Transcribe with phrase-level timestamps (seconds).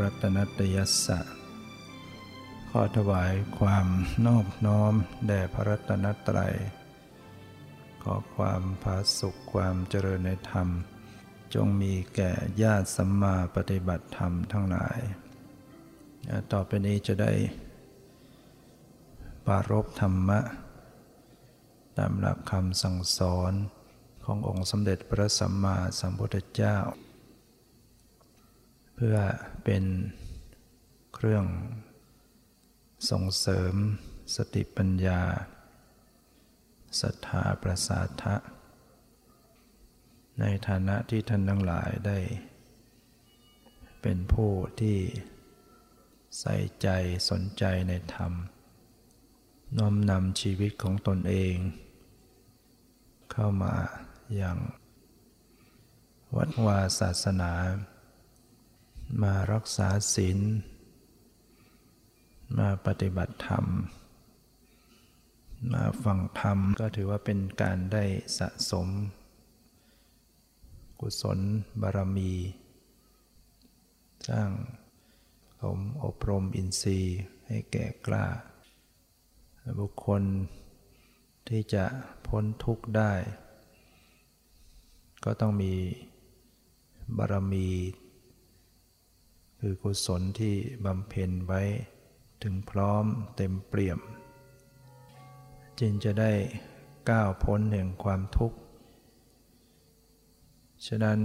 [0.00, 1.20] รัตนตยัสสะ
[2.70, 3.86] ขอถวายความ
[4.26, 4.94] นอบน้อม
[5.26, 6.54] แด่พระรัตนตรัย
[8.02, 10.68] ขอความผาสุขความเจริญในธรรม
[11.54, 12.32] จงมีแก่
[12.62, 14.98] ญาติสัมมาปฏิบัติธรรมทั้งหลาย
[16.52, 17.32] ต่อไปนี้จะได้
[19.46, 20.40] ปารบธรรมะ
[21.98, 23.52] ตามหลักคำสั่งสอน
[24.24, 26.76] ขององค์สมเด็จพระสัมมาสัมพุทธเจ้า
[29.04, 29.20] พื่อ
[29.64, 29.84] เป็น
[31.14, 31.46] เครื่อง
[33.10, 33.74] ส่งเสริม
[34.36, 35.20] สติปัญญา
[37.00, 38.36] ศรัทธาประสาทะ
[40.40, 42.18] ในฐานะที่ท่านทั้งหลายได้
[44.02, 44.98] เป็นผู้ที่
[46.40, 46.88] ใส่ใจ
[47.30, 48.32] สนใจในธรรม
[49.78, 51.56] น้อมนำชีวิตของตนเอง
[53.32, 53.74] เข้ามา
[54.36, 54.58] อย่าง
[56.36, 57.52] วัดวาศาสนา
[59.22, 60.38] มารักษาศีล
[62.58, 63.66] มาปฏิบัติธรรม
[65.72, 68.04] มาฟังธรรมก็ถือว่าเป็นการได้
[68.38, 68.88] สะสม
[71.00, 71.38] กุศล
[71.82, 72.32] บารมี
[74.28, 74.50] สร้าง
[75.60, 78.26] สมอบรมอินทรีย์ให้แก่กล้า
[79.80, 80.22] บุคคล
[81.48, 81.84] ที่จะ
[82.26, 83.12] พ้นทุกข์ได้
[85.24, 85.74] ก็ต้องมี
[87.16, 87.68] บารมี
[89.62, 90.54] คือกุศลที่
[90.84, 91.62] บำเพ็ญไว้
[92.42, 93.04] ถึงพร้อม
[93.36, 94.00] เต็มเปี่ยม
[95.80, 96.32] จึงจะได้
[97.10, 98.58] ก้าวพ้นแห่งความทุกข์
[100.86, 101.18] ฉะนั้น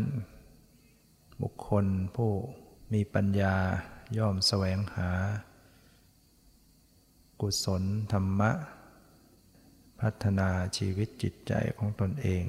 [1.41, 1.85] บุคคล
[2.15, 2.31] ผู้
[2.93, 3.55] มีปัญญา
[4.17, 5.09] ย่อมแสวงหา
[7.41, 8.51] กุศลธรรมะ
[10.01, 12.45] พัฒนาชีวิตจิตใจของตนเอง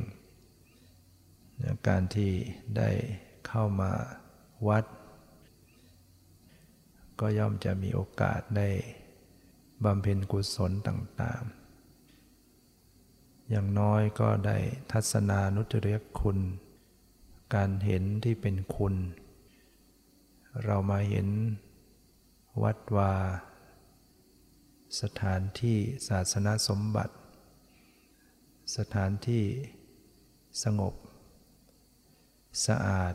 [1.87, 2.31] การที่
[2.77, 2.91] ได้
[3.47, 3.93] เข้ามา
[4.69, 4.85] วัด
[7.21, 8.69] ก็ย่อมจะมีโอกาสได้
[9.85, 11.67] บำเพ็ญกุศลต่างๆ
[13.51, 14.57] อย่างน้อยก็ได้
[14.93, 16.39] ทัศนานุตริยคุณ
[17.55, 18.95] การเห็นที่เป็นคุณ
[20.65, 21.29] เรามาเห็น
[22.63, 23.13] วัดวา
[25.01, 25.79] สถานที่
[26.09, 27.15] ศาสนาสมบัติ
[28.77, 29.45] สถานที่
[30.63, 30.95] สงบ
[32.67, 33.15] สะอาด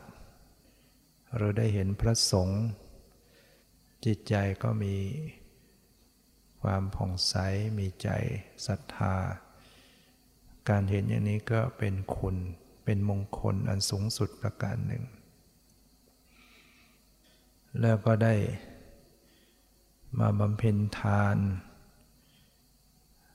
[1.37, 2.63] เราได้เห็นพระสงฆ์
[4.05, 4.95] จิตใจก็มี
[6.61, 7.35] ความผ่องใส
[7.79, 8.09] มีใจ
[8.67, 9.15] ศรัทธา
[10.69, 12.35] การเห็นอย่างนี้ก็เป็นคุณ
[12.85, 15.03] เป็นมงคลอันสูงสุดประการหนึ่ง
[17.81, 18.35] แล้วก็ได้
[20.19, 21.37] มาบำเพ็ญทาน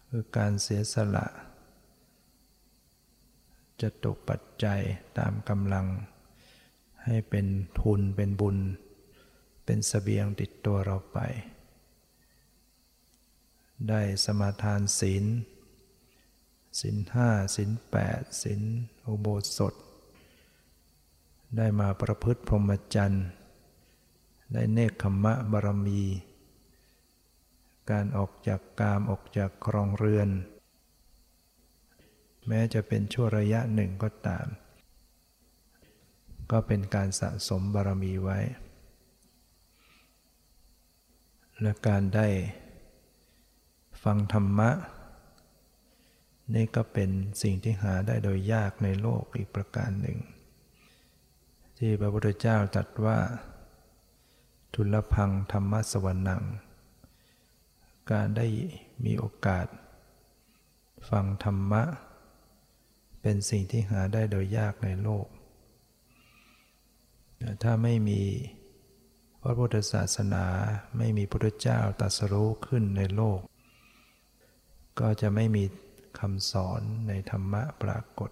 [0.08, 1.26] คือการเสียสละ
[3.80, 4.80] จะตกปัจจัย
[5.18, 5.86] ตามกำลัง
[7.04, 7.46] ให้เป็น
[7.80, 8.56] ทุนเป็นบุญ
[9.66, 11.18] เป็นสเสบียงติดตัวเราไป
[13.88, 15.24] ได้สมาทานศีล
[16.80, 18.62] ศีลห้าศีลแปดศีล
[19.06, 19.26] อุโบ
[19.58, 19.74] สถ
[21.56, 23.26] ได้มาประพฤติพรหมจรรย์
[24.52, 26.02] ได้เนคขมะบารมี
[27.90, 30.28] การออกจากกามออกจากครองเรือน
[32.48, 34.46] แม้จะเป็นชั่วระยะหนึ่งก็ตาม
[36.50, 38.38] ก็เป็นการสะสมบารมีไว้
[41.62, 42.28] และการได้
[44.02, 44.70] ฟังธรรมะ
[46.54, 47.10] นี่ก็เป็น
[47.42, 50.18] สิ่งที่หาได้โดยยากในโลกอีกประการหนึ่ง
[51.78, 53.18] ที่พระพุทธเจ้าตรัสว่า
[54.74, 56.42] ทุลพังธรรมสวรรนัง
[58.12, 58.46] การได้
[59.04, 59.66] มีโอกาส
[61.10, 61.82] ฟังธรรมะ
[63.22, 65.26] เป็นสิ่งที่หาได้โดยยากในโลก
[67.62, 68.22] ถ้าไม่มี
[69.48, 70.46] ระพุทธศาสนา
[70.96, 73.40] ไม่มีพระเจ้าตรัสรู้ขึ้นในโลก
[75.00, 75.64] ก็จะไม่มี
[76.18, 78.30] คำสอนในธรรมะปรากฏ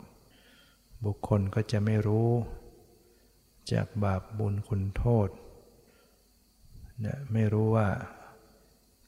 [1.04, 2.30] บุคคลก็จะไม่รู้
[3.72, 5.28] จากบาปบุญคุณโทษ
[7.04, 7.88] นี่ยไม่รู้ว่า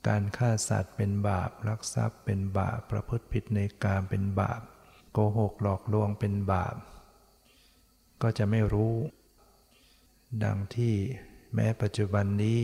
[0.08, 4.60] การฆ่าสัตว์เป็นบาป ลักทรัพย์เป็นบาป ประพฤติผิดในการเป็นบาป
[5.12, 6.76] โกหกหลอกลวงเป็นบาป
[8.22, 8.94] ก็จะไม่รู้
[10.44, 10.94] ดังที่
[11.54, 12.58] แม้ปัจจุบันนี้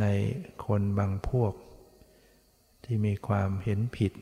[0.00, 0.06] ใน
[0.66, 1.54] คนบางพวก
[2.84, 4.12] ที่มีความเห็นผิด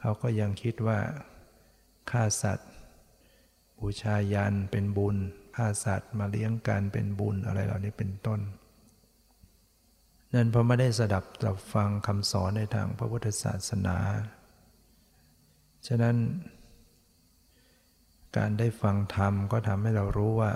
[0.00, 1.00] เขาก็ยังคิดว่า
[2.10, 2.70] ฆ่าสัตว์
[3.80, 5.16] บูชายันเป็นบุญ
[5.56, 8.40] ฆ่าสัตว์มาเลี้ยงกันเป็นบุญอะไรเหล่านี้เป็นต้น
[10.34, 13.96] นั่นเพราะไม่ได้สดับตับฟังคำสอนในทางพระพุทธศาสนา
[15.86, 16.16] ฉะนั้น
[18.36, 20.52] การได้ฟังธรรมก็ทำให้เรารู้ว่า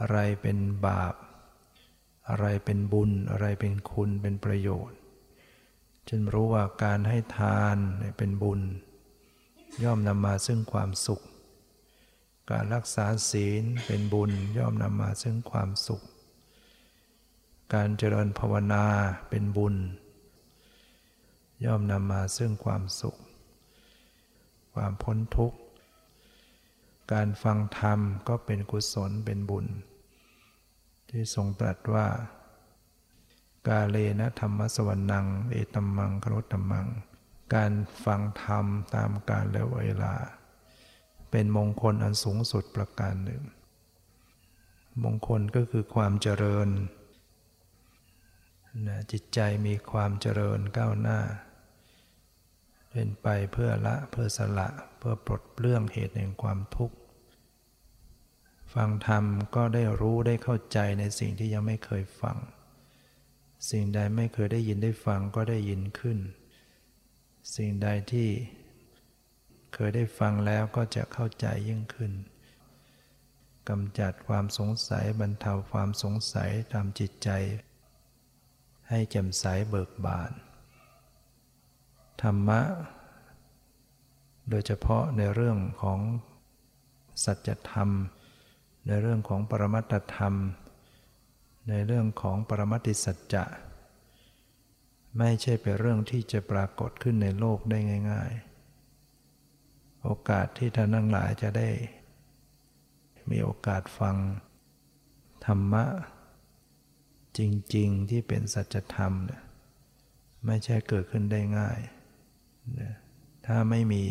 [0.00, 1.14] อะไรเป็นบาป
[2.28, 4.98] อะไรเป็นบุญ อะไรเป็นคุณเป็นประโยชน์
[6.08, 7.76] จนรู้ว่าการให้ทาน
[8.18, 8.60] เป็นบุญ
[9.84, 11.22] ย่อมนำมาซึ่งความสุข
[12.50, 16.02] การรักษาศีลเป็นบุญย่อมนำมาซึ่งความสุข
[17.74, 18.84] การเจริญภาวนา
[19.30, 19.76] เป็นบุญ
[21.64, 23.16] ย่อมนำมาซึ่งความสุข
[24.74, 25.58] ความพ้นทุกข์
[27.12, 27.98] การฟังธรรม
[28.28, 29.66] ก็เป็นกุศลเป็นบุญ
[31.10, 32.06] ที่ทรงตรัสว่า
[33.68, 36.86] กาเลนะธรรมสวรนัง เอตัมมังครุตตมัง
[37.54, 37.72] การ
[38.04, 40.14] ฟังธรรมตามกาลและเวลา
[41.30, 43.42] เป็นมงคลอันสูงสุดประการหนึ่ง
[45.02, 46.68] มงคลก็คือความเจริญ
[48.88, 51.20] นะจิตใจมีความเจริญก้าวหน้า
[52.96, 54.68] เป็นไปเพื่อละเพื่อสละ
[54.98, 56.96] เพื่อปลดเปลื้องเหตุแห่งความทุกข์
[58.74, 59.24] ฟังธรรม
[59.54, 62.36] ก็ได้รู้ได้เข้าใจในสิ่งที่ยังไม่เคยฟัง
[63.70, 66.18] สิ่งใดไม่เคยได้ยินได้ฟังก็ได้ยินขึ้น
[67.56, 68.28] สิ่งใดที่
[69.74, 72.12] เคยได้ฟังแล้วก็จะเข้าใจยิ่งขึ้น
[73.68, 77.30] กำจัดความสงสัยบรรเทาความสงสัยตามจิตใจ
[78.88, 80.32] ให้แจ่มใสเบิกบาน
[82.22, 82.60] ธรรมะ
[84.48, 86.00] โดยเฉพาะในเรื่องของ
[87.24, 87.88] สัจธรรม
[88.86, 90.34] ในเรื่องของปรมัตธรรม
[91.68, 93.44] ในเรื่องของปรมัติสัจจะ
[95.18, 97.78] ไม่ใช่เป็นเรื่องที่จะปรากฏขึ้นในโลกได้
[98.10, 98.32] ง่าย
[99.18, 101.68] ๆ โอกาสที่ท่านทั้งหลายจะได้
[103.30, 104.16] มีโอกาสฟัง
[105.46, 105.84] ธรรมะ
[107.38, 107.40] จ
[107.74, 109.42] ริง ๆ ที่เป็นสัจธรรมเนี่ย
[110.46, 111.78] ไม่ใช่เกิดขึ้นได้ง่าย
[113.46, 114.04] ถ้าไม่มี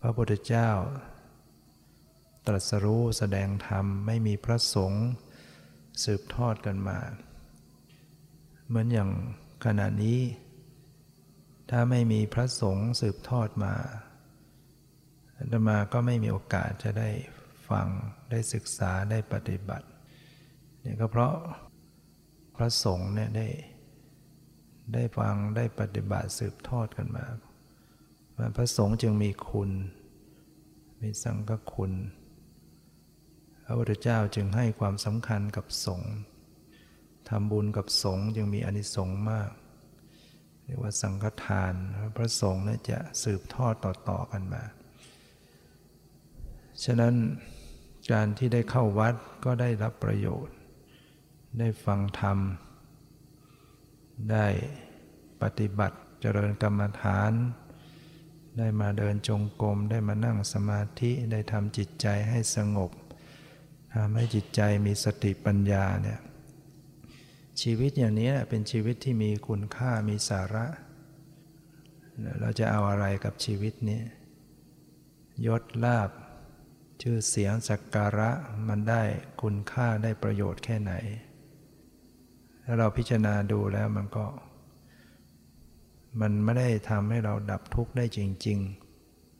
[0.00, 0.70] พระพุทธเจ้า
[2.46, 5.06] ตรัสรู้แสดงธรรมไม่มีพระสงฆ์
[6.04, 6.98] สืบทอดกันมา
[8.66, 9.10] เหมือนอย่าง
[9.64, 10.20] ขณะนี้
[11.70, 13.74] ถ้าไม่มีพระสงฆ์สืบทอดมา
[15.36, 17.10] อาตมาก็ไม่มีโอกาสจะได้
[17.68, 17.86] ฟัง
[18.30, 19.86] ได้ศึกษาได้ปฏิบัติ
[20.80, 21.34] เนี่ยก็เพราะ
[22.56, 23.46] พระสงฆ์เนี่ยได้
[24.94, 27.26] ได้ฟังได้ปฏิบัติสืบทอดกันมา
[28.56, 29.70] พระสงฆ์จึงมีคุณ
[31.02, 31.92] มีสังฆคุณ
[33.64, 36.12] พระพุทธเจ้าจึงให้ความสำคัญกับสงฆ์
[37.28, 39.50] ทำบุญกับสงฆ์จึงมีอนิสงส์มาก
[40.64, 41.74] เรียกว่าสังฆทาน
[42.16, 44.62] พระสงฆ์จะสืบทอดต่อๆกันมา
[46.84, 47.14] ฉะนั้น
[48.12, 49.14] การที่ได้เข้าวัด
[49.44, 50.56] ก็ได้รับประโยชน์
[51.58, 52.38] ได้ฟังธรรม
[54.32, 54.46] ได้
[55.42, 57.32] ปฏิบัติเจริญกรรมฐาน
[58.58, 62.90] ได้มาเดินจงกรม ได้มานั่งสมาธิได้ทำจิตใจให้สงบ
[63.94, 66.20] ทำให้จิตใจมีสติปัญญาเนี่ย
[67.62, 70.66] ชีวิตอย่างนี้เป็นชีวิตที่มีคุณค่ามีสาระ
[72.40, 74.00] เราจะเอาอะไรกับชีวิตนี้
[75.46, 76.10] ยศลาบ
[77.02, 78.30] ชื่อเสียงสักการะ
[78.68, 79.02] มันได้
[79.42, 80.92] คุณค่าได้ประโยชน์แค่ไหน
[82.64, 84.26] ถ้าเราพิจารณาดูแล้วมันก็
[86.20, 88.58] มันไม่ได้ทำให้เราดับทุกข์ได้จริง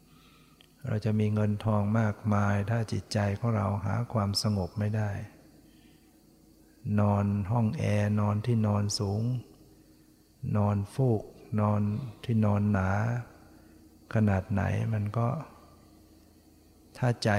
[0.03, 5.11] ๆ เราจะมีเงินทองมากมาย ถ้าจิตใจของเราหาความสงบไม่ได้
[7.01, 9.23] นอนห้องแอร์นอนที่นอนสูง
[10.57, 11.23] นอนฟูก
[11.61, 11.81] นอน
[12.25, 12.91] ที่นอนหนา
[14.15, 14.63] ขนาดไหน
[14.93, 15.29] มันก็
[16.99, 17.31] ถ้าใจ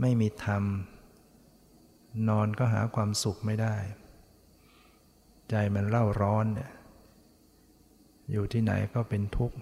[0.00, 0.62] ไม่มีธรรม
[2.28, 3.76] นอนก็หาความสุขไม่ได้
[5.50, 6.70] ใจมันเล่าร้อนเนี่ย
[8.32, 9.56] อยู่ที่ไหนก็เป็นทุกข์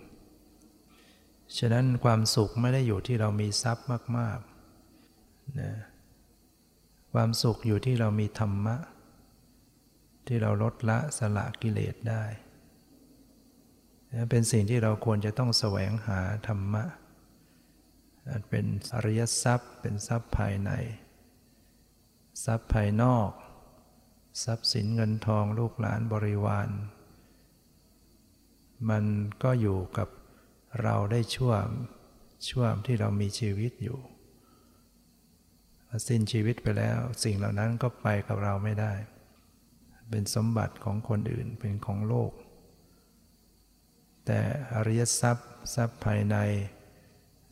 [1.58, 3.86] ฉะนั้นความสุขไม่ได้อยู่ที่เรามีทรัพย์
[4.18, 5.72] มากๆนะ
[7.12, 8.76] ความสุขอยู่ที่เรามีธรรมะ
[10.26, 12.24] ที่เราลดละสละกิเลสได้
[14.30, 16.84] เป็นสิ่งที่เราควรจะต้องแสวงหาธรรมะ
[18.50, 20.70] เป็นอริยทรัพย์ เป็นทรัพย์ภายใน
[22.44, 23.30] ทรัพย์ภายนอก
[24.42, 26.68] ทรัพย์สินเงินทองลูกหลานบริวาร
[28.90, 29.04] มัน
[29.42, 30.08] ก็อยู่กับ
[30.82, 31.64] เราได้ช่วง
[32.50, 33.98] ช่วงที่เรามีชีวิตอยู่
[36.08, 38.92] สิ้นชีวิตไปแล้ว สิ่งเหล่านั้นก็ไปกับเราไม่ได้
[40.10, 42.32] เป็นสมบัติของคนอื่นเป็นของโลก
[44.26, 44.40] แต่
[44.74, 46.36] อริยทรัพย์ทรัพย์ภายใน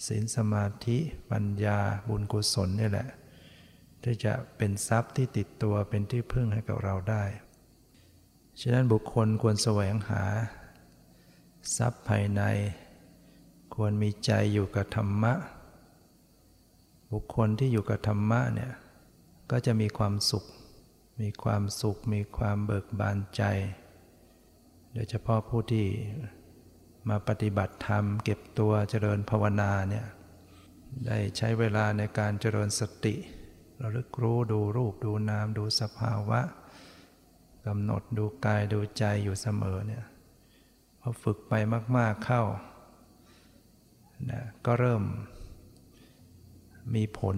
[0.07, 0.99] ศีลสมาธิ
[1.31, 3.09] ปัญญาบุญกุศลนี่แหละ
[4.05, 7.25] ที่จะเป็นทรัพย์ที่ติดตัวเป็นที่พึ่งให้กับเราได้
[8.61, 10.25] ฉะนั้นบุคคลควรแสวงหา
[11.77, 12.43] ทรัพย์ภายใน
[13.75, 15.35] ควรมีใจอยู่กับธรรมะ
[17.13, 18.73] บุคคลที่อยู่กับธรรมะเนี่ย
[19.51, 20.45] ก็จะมีความสุข
[21.21, 23.43] มีความสุข มีความเบิกบานใจ
[24.93, 25.87] โดยเฉพาะผู้ที่
[27.09, 30.07] มาปฏิบัติธรรม เก็บตัวเจริญภาวนาเนี่ย
[31.07, 33.15] ได้ใช้เวลาในการเจริญสติ
[33.83, 36.41] ระลึกรู้ดูรูปดูนามดูสภาวะ
[37.67, 40.05] กำหนดดูกายดูใจอยู่เสมอเนี่ย
[41.01, 41.53] พอฝึกไป
[41.97, 42.43] มาก ๆเข้า
[44.31, 45.03] นะก็เริ่ม
[46.95, 47.37] มีผล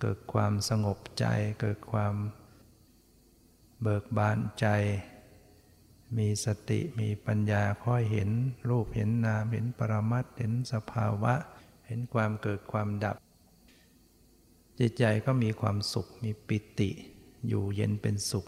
[0.00, 1.24] เกิดความสงบใจ
[1.60, 2.14] เกิดความ
[3.82, 4.66] เบิกบานใจ
[6.18, 8.30] มีสติมีปัญญาค่อยเห็น
[8.68, 11.34] รูปเห็นนามเห็นปรมัตเห็นสภาวะ
[11.86, 13.16] เห็นความเกิดความดับ
[14.82, 16.90] จิตใจก็มีความสุขมีปิติ
[17.48, 18.46] อยู่เย็นเป็นสุข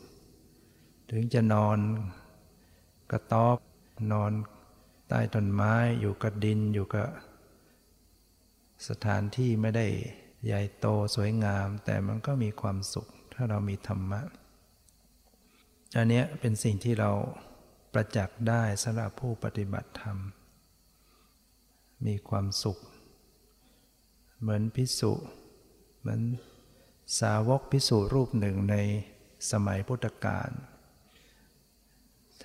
[1.11, 1.79] ถึงจะนอน
[3.11, 3.59] กระต๊อบ
[4.13, 4.33] นอน
[5.09, 7.09] ใต้ต้นไม้อยู่กับดินอยู่กับ
[8.89, 9.87] สถานที่ไม่ได้
[10.45, 14.21] ใหญ่โตสวยงาม แต่มันก็มีความสุข ถ้าเรามีธรรมะ
[15.97, 17.11] อันนี้เป็นสิ่งที่เรา
[17.93, 20.19] ประจักษ์ได้สำหรับผู้ปฏิบัติธรรม
[22.07, 22.79] มีความสุข
[24.41, 25.13] เหมือนพิสุ
[26.03, 26.23] เหมือน
[27.21, 28.77] สาวกพิสุรูปหนึ่งใน
[29.51, 30.51] สมัยพุทธกาล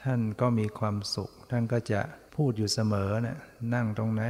[0.01, 2.01] ท่านก็มีความสุข ท่านก็จะ
[2.35, 3.39] พูดอยู่เสมอนะ่ะ
[3.73, 4.23] นั่งตรงไหน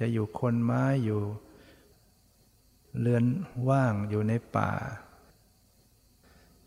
[0.00, 1.20] จะอยู่คนไม้อยู่
[3.00, 3.24] เรือน
[3.68, 4.72] ว่างอยู่ในป่า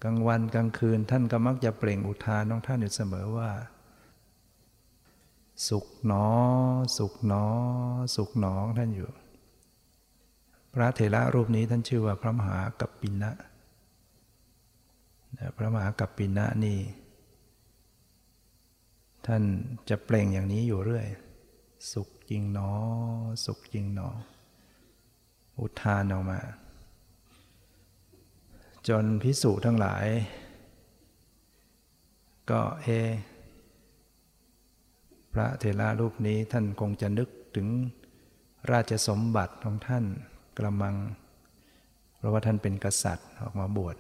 [0.04, 3.52] กลางวันกลางคืนท่านก็มักจะเปล่งอุทานของท่านอยู่เสมอว่า
[5.68, 6.28] สุขหนอ
[6.98, 7.46] สุขหนอ
[8.16, 9.10] สุขหนอท่านอยู่
[10.74, 13.32] พระเถระรูปนี้ท่านชื่อว่าพระมหากัปปินะ
[15.58, 16.80] พระมหากัปปินะนี่
[19.28, 19.44] ท่าน
[19.90, 21.08] จะเปล่งอย่างนี้อยู่เรื่อย
[21.94, 22.72] สุขจริงหนอ
[23.46, 24.10] สุขจริงหนอ
[25.60, 26.40] อุทานออกมา
[28.88, 30.06] จนพิสูจทั้งหลาย
[32.50, 32.88] ก็เอ
[35.34, 37.68] พระเทระรูปนี้ท่านคงจะนึกถึง
[38.72, 40.06] ราชสมบัติของท่าน
[40.58, 40.96] กระมัง
[42.16, 43.96] เพราะว่าท่านเป็นกษัตริย์ออกมาบวช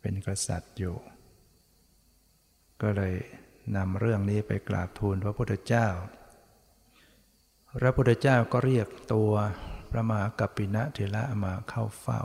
[0.00, 0.96] เป็นกษัตริย์อยู่
[2.82, 3.14] ก็เลย
[3.76, 5.86] นำเรื่องนี้ไปกราบทูลพระพุทธเจ้า
[7.80, 9.32] พระพุทธเจ้าก็เรียกตัว
[9.90, 12.22] พระมหากัปปินะเถระมาเข้าเฝ้า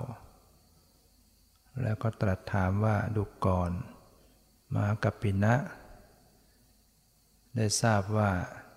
[1.82, 3.72] แล้วก็ตรัสถามว่าดูก่อน
[4.74, 5.56] มหากัปปินะ
[7.56, 8.32] ได้ทราบว่า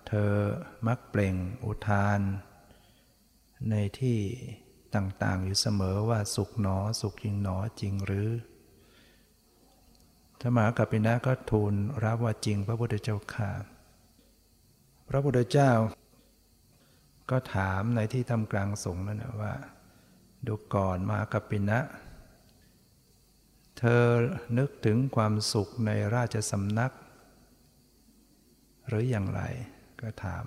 [0.07, 0.31] เธอ
[0.87, 1.35] มักเปล่ง
[1.65, 2.19] อุทาน
[3.69, 4.19] ในที่
[4.95, 8.29] ต่างๆอยู่เสมอว่าสุขหนอ สุขจริงหนอจริงหรือ
[10.41, 11.73] ธรรมากัปปินะก็ทูล
[12.03, 13.51] รับว่าจริงพระพุทธเจ้าค่ะ
[15.09, 15.71] พระพุทธเจ้า
[17.29, 19.53] ก็ถามในที่ทำกลางสงฆ์นั่นนะว่า
[20.47, 21.79] ดูก่อนมากัปปินะ
[23.77, 24.03] เธอ
[24.57, 26.93] นึกถึงความสุขในราชสำนัก
[28.87, 29.41] หรืออย่างไร
[30.01, 30.45] ก็ถาม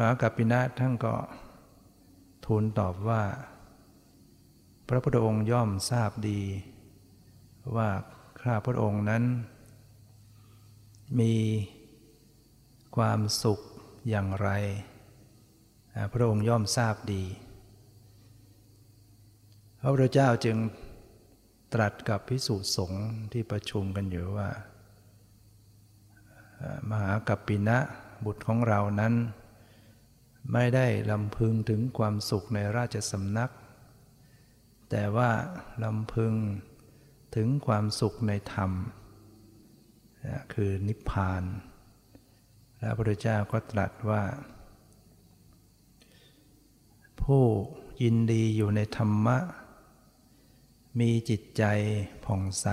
[0.00, 1.14] พระกัปปินะท่านก็
[2.44, 3.22] ทูลตอบว่า
[4.88, 6.40] พระพุทธองค์ย่อมทราบดี
[7.76, 7.88] ว่า
[8.42, 9.24] ข้าพระองค์นั้น
[11.20, 11.34] มี
[12.96, 13.60] ความสุข
[14.08, 14.48] อย่างไร
[16.14, 17.24] พระองค์ย่อมทราบดี
[19.80, 20.56] พระพุทธเจ้าจึง
[21.74, 24.48] ตรัสกับพิสุสงฆ์ที่ประชุมกันอยู่ว่า
[26.90, 27.78] มหากัปปินะ
[28.24, 29.14] บุตรของเรานั้น
[30.52, 33.50] ไม่ได้ลำพึงถึงความสุขในราชสำนัก
[34.90, 35.30] แต่ว่า
[35.84, 36.34] ลำพึง
[37.34, 38.70] ถึงความสุขในธรรม
[40.52, 41.42] คือนิพพาน
[42.78, 44.22] แล้วพระพุทธเจ้าก็ตรัสว่า
[47.22, 47.44] ผู้
[48.02, 49.38] ยินดีอยู่ในธรรมะ
[51.00, 51.64] มีจิตใจ
[52.24, 52.66] ผ่องใส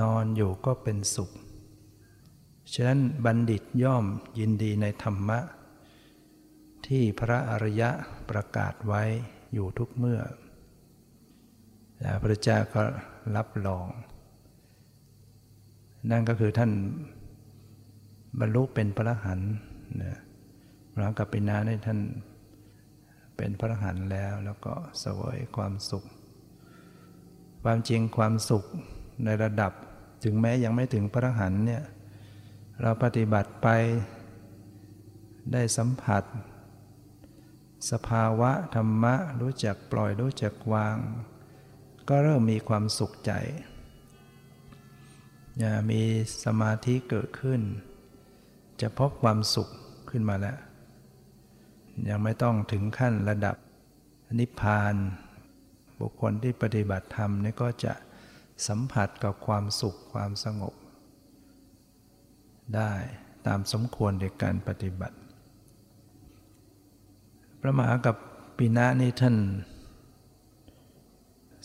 [0.00, 1.30] นอนอยู่ก็เป็นสุข
[2.72, 4.04] ฉะนั้นบัณฑิตย่อม
[4.38, 5.38] ยินดีในธรรมะ
[6.86, 7.90] ที่พระอริยะ
[8.30, 9.02] ประกาศไว้
[9.54, 10.20] อยู่ทุกเมื่อ
[12.00, 12.82] พระพุทธเจ้าก็
[13.36, 13.86] รับรอง
[16.10, 16.72] นั่นก็คือท่าน
[18.40, 19.40] บรรลุเป็นพระหัน
[20.02, 20.18] นะ
[20.96, 22.00] หลังกับปินาในท่าน
[23.36, 26.04] เป็นพระหันแล้วแล้วก็สวยความสุข
[27.62, 28.64] ความจริงความสุข
[29.24, 29.72] ในระดับ
[30.24, 31.82] ถึงแม้ยังไม่ถึงพระหันเนี่ย
[32.82, 33.68] เราปฏิบัติไป
[35.52, 36.24] ได้สัมผัส
[37.90, 40.96] สภาวะธรรมะรู้จักปล่อยรู้จักวาง
[42.08, 43.32] ก็เริ่มมีความสุขใจ
[45.90, 46.02] มี
[46.44, 47.60] สมาธิเกิดขึ้น
[48.80, 49.68] จะพบความสุข
[50.10, 50.58] ขึ้นมาแล้ว
[52.08, 53.56] ยังไม่ต้องถึงขั้นระดับ
[54.38, 54.94] นิพพาน
[56.00, 57.92] บุคคลที่ปฏิบัติธรรมนี่ก็จะ
[58.66, 60.74] สัมผัสกับความสุขความสงบ
[62.74, 62.92] ได้
[63.46, 65.16] ตามสมควรในการปฏิบัติ
[67.60, 68.16] พระมหากับ
[68.56, 69.36] ปีนะนี่ท่าน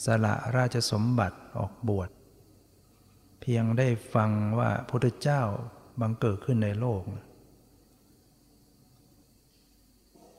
[0.06, 2.10] สละราชสมบัติออกบวช
[3.42, 5.42] เพียงได้ฟังว่าพระพุทธเจ้า
[6.02, 7.02] บังเกิดขึ้นในโลก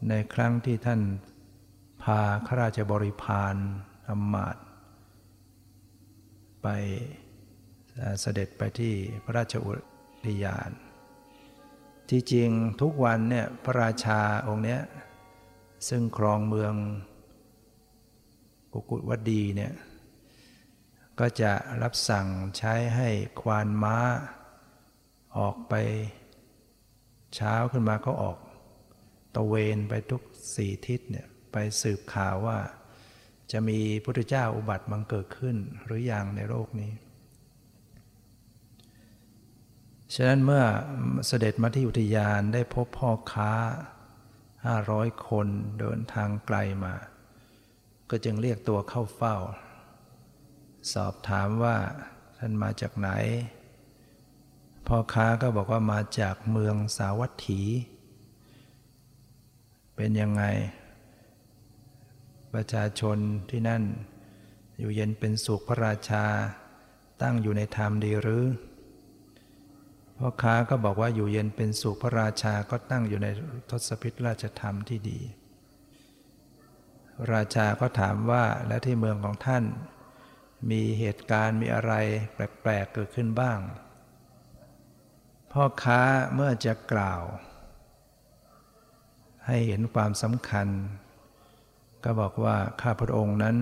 [0.08, 1.00] ในครั้งที่ท่าน
[2.02, 3.54] พาข้าราชบริพาร
[4.08, 4.56] อำมาต
[6.62, 6.68] ไป
[8.20, 9.72] เสด็จไปที่พระราชอุ
[10.26, 10.70] ทยาน
[12.08, 12.50] ที่จริง
[12.80, 14.80] ทุกวันเนี่ยพระราชาองค์เนี้ย
[15.88, 16.74] ซึ่งครองเมือง
[18.72, 19.72] กุกุฏวดีเนี่ย
[21.20, 21.52] ก็จะ
[21.82, 23.08] รับสั่งใช้ให้
[23.40, 23.96] ควานม้า
[25.38, 25.74] ออกไป
[27.34, 28.38] เช้าขึ้นมาก็ออก
[29.34, 30.22] ตะเวนไปทุก
[30.54, 32.58] สี่ทิศเนี่ยไปสืบข่าวว่า
[33.52, 36.92] จะมีพุทธเจ้าอุบัติบังเกิดขึ้นหรืออยังในโลกนี้
[40.14, 40.64] ฉะนั้นเมื่อ
[41.26, 43.52] เสด็จมาที่อุทยานได้พบพ่อค้า
[44.64, 45.46] ห้าร้อยคน
[45.80, 46.94] เดินทางไกลมา
[48.10, 49.36] ก็จึงเรียกตัวเข้าเฝ้า
[50.92, 51.76] สอบถามว่า
[52.38, 53.10] ท่านมาจากไหน
[54.86, 57.62] พ่อค้าก็บอกว่ามาจากเมืองสาวัตถี
[59.96, 60.44] เป็นยังไง
[62.54, 63.16] ประชาชน
[63.50, 63.82] ที่นั่น
[64.78, 66.24] อยู่เย็นเป็นสุขพระราชา
[67.22, 68.44] ตั้งอยู่ในธรรมดีหรือ
[70.24, 73.28] พ่อค้าก็บอกว่าอยู่เย็นเป็นสุขพระราชาก็ตั้งอยู่ใน
[73.70, 75.20] ทศพิธราชธรรมที่ดี
[77.32, 79.64] ราชาก็ถามว่าและที่เมืองของท่าน
[80.70, 81.92] มีเหตุการณ์มีอะไร
[82.34, 83.58] แปลกๆเกิดขึ้นบ้าง
[85.52, 86.00] พ่อค้า
[86.34, 87.22] เมื่อจะกล่าว
[89.46, 90.68] ให้เห็นความสำคัญ
[92.04, 93.56] ก็บอกว่าข้าพระองค์นั้น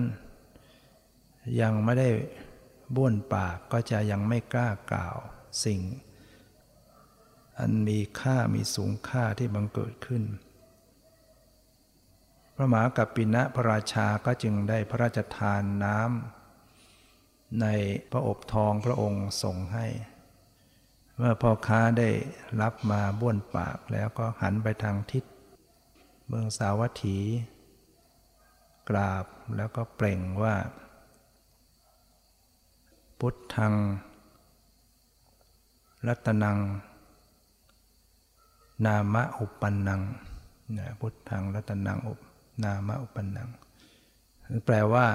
[1.61, 2.09] ยังไม่ได้
[2.95, 5.15] บ้วนปากก็จะยังไม่กล้ากล่าว
[5.65, 5.81] สิ่ง
[7.61, 10.23] อันมีค่ามีสูงค่าที่บังเกิดขึ้น
[12.55, 17.67] พระมหากัปปินะพระราชาก็จึงได้พระราชทานน้ำใน
[18.11, 19.87] พระอบทองพระองค์ส่งให้
[21.17, 22.09] เมื่อพ่อค้าได้
[22.61, 25.23] รับมาบ้วนปากแล้วก็หันไปทางทิศ
[26.27, 27.17] เมืองสาวัตถี
[28.89, 30.55] กราบแล้วก็เปล่งว่า
[33.19, 33.73] พุทธัง
[36.07, 36.59] รัตนัง
[38.85, 40.01] นามะอุปันนัง
[40.77, 42.19] นะพุทธังรัตนังอุป
[42.63, 43.49] นามะอุปันนัง
[44.65, 45.07] แปลว่า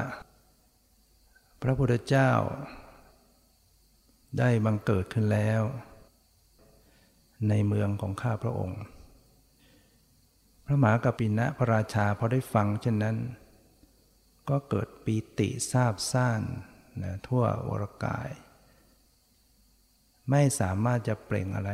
[1.62, 2.30] พระพุทธเจ้า
[4.38, 5.62] ได้บังเกิดขึ้นแล้ว
[7.48, 8.80] ในเมืองของข้าพระองค์
[10.64, 13.16] พระมหากปินะพระราชาพอได้ฟังเช่นนั้น
[14.48, 16.42] ก็เกิดปีติทราบซ่าน
[17.02, 18.28] นะทั่ววรกาย
[20.30, 21.72] ไม่สามารถจะเปล่งอะไร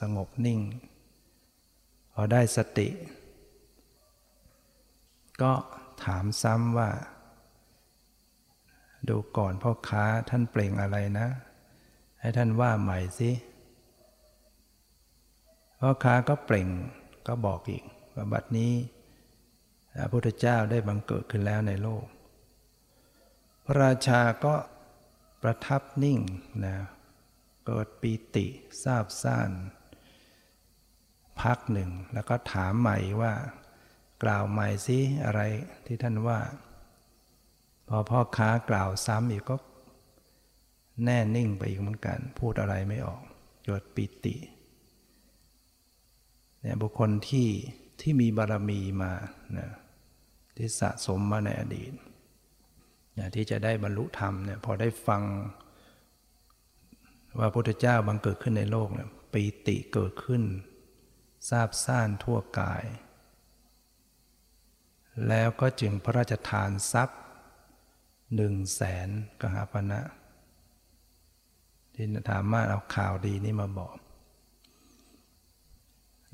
[0.00, 0.60] สงบนิ่ง
[2.14, 2.88] พอได้สติ
[5.42, 5.52] ก็
[6.04, 6.90] ถามซ้ำว่า
[9.08, 11.28] ดูก่อนพ่อค้าท่านเปล่งอะไรนะ
[12.20, 13.30] ให้ท่านว่าใหม่สิ
[15.80, 16.68] พ่อค้าก็เปล่ง
[17.26, 18.72] ก็บอกอีกว่าบัดนี้
[19.94, 22.04] พระพุทธเจ้าได้บังเกิดขึ้นแล้วในโลก
[23.64, 24.54] พระราชาก็
[25.42, 26.18] ประทับนิ่ง
[26.64, 26.76] นะ
[27.66, 28.46] เกิดปีติ
[28.84, 29.50] ทราบซ่าน
[31.42, 33.32] พักหนึ่ง แล้วก็ถามใหม่ว่า
[34.22, 35.40] กล่าวใหม่สิอะไร
[35.86, 36.38] ที่ท่านว่า
[37.88, 39.56] พอพ่อค้ากล่าวซ้ำอีกก็
[41.04, 43.22] แน่นิ่งไปอีกเหมือนกัน พูดอะไรไม่ออก
[43.64, 44.36] เกิดปีติ
[46.60, 47.48] เนี่ยบุคคลที่
[48.00, 49.12] ที่มีบารมีมา
[49.58, 49.70] นะ
[50.56, 51.92] ที่สะสมมาในอดีต
[53.18, 55.22] นะที่จะได้บรรลุธรรมเนี่ยพอได้ฟัง
[57.38, 60.42] ว่าพระพุทธเจ้าบังเกิดขึ้นในโลกเนี่ยปีติเกิดขึ้น
[61.48, 62.84] ทราบซ่านทั่วกาย
[65.28, 67.20] แล้วก็จึงพระราชทานทรัพย์
[68.34, 69.08] หนึ่งแสน
[69.40, 70.00] กหาปณะ
[71.94, 73.96] ที่ถามมาเอาข่าวดีนี้มาบอก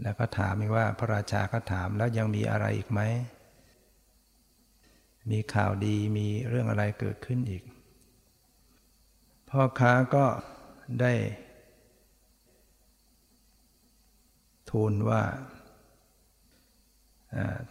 [0.03, 3.01] แล้วก็ถามอีกว่าพระราชาก็ถามแล้วยังมีอะไรอีกไหม
[5.31, 7.63] มีข่าวดีมีเรื่องอะไรเกิดขึ้นอีก
[9.49, 10.27] พ่อค้าก็
[11.01, 11.13] ได้
[14.71, 15.23] ทูลว่า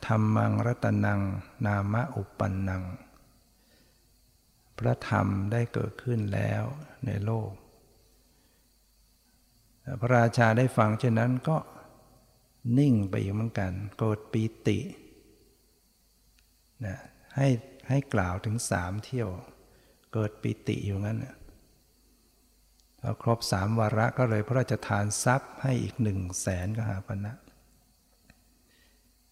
[0.06, 1.22] ธรรมังรัตนัง
[1.66, 2.84] นามะอุปันนัง
[4.78, 6.64] พระธรรมได้เกิดขึ้นแล้ว
[7.06, 7.52] ในโลก
[10.00, 11.58] พระราชาได้ฟังเช่นนั้นก็
[12.78, 14.80] นิ่งไปอีกเหมือนกันเกิดปีติ
[16.86, 16.98] นะ
[17.36, 17.48] ให้
[17.90, 19.30] ให้กล่าวถึงสามเที่ยว
[20.14, 21.18] เกิดปีติอยู่งั้น
[23.08, 27.34] พอครบสามวาระก็เลยพระราชทานทรัพย์ให้อีกหนึ่งแสนกหาปณะ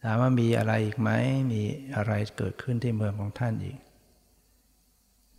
[0.03, 1.09] ถามว่ามีอะไรอีกไหม
[1.53, 1.63] มี
[1.95, 3.79] อะไรเกิดขึ้นที่เมืองของท่านอีก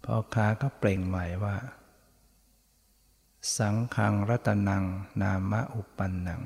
[0.05, 1.57] พ่อค้าก็เปล่งใหม่ว่า
[3.59, 4.85] สังขังรัตนัง
[5.23, 6.43] นามะอุปันนัง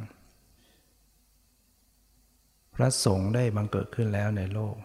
[2.74, 4.76] พระสงฆ์ได้บังเกิดขึ้นแล้วในโลก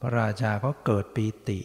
[0.00, 1.60] พระราชาก็เกิดปีติ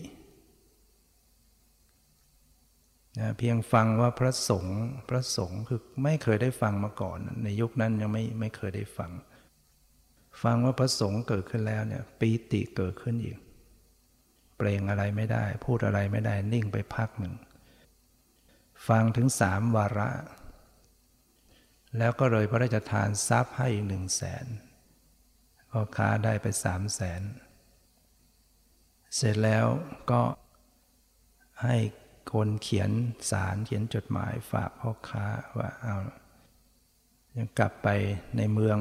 [3.19, 9.11] นะเพียงฟังว่าพระสงฆ์พระสงฆ์คือไม่เคยได้ฟังมาก่อน ในยุคนั้นยังไม่ไม่เคยได้ฟัง
[10.43, 13.37] ฟังว่าพระสงฆ์เกิดขึ้นแล้วเนี่ยปีติเกิดขึ้นอีก
[14.57, 17.35] เปล่งอะไรไม่ได้ พูดอะไรไม่ได้นิ่งไปพักหนึ่ง
[18.87, 20.09] ฟังถึงสามวาระ
[21.97, 24.45] แล้วก็เลยพระราชทานทรัพย์ให้อีกหนึ่งแสน
[25.71, 27.21] พ่อค้าได้ไปสามแสน
[29.15, 29.65] เสร็จแล้ว
[30.11, 30.21] ก็
[31.63, 31.77] ให้
[32.33, 32.91] คนเขียน
[33.31, 35.97] สารเขียนจดหมายฝากพ่อค้าว่าเอา
[37.37, 37.87] ยังกลับไป
[38.37, 38.77] ในเมือง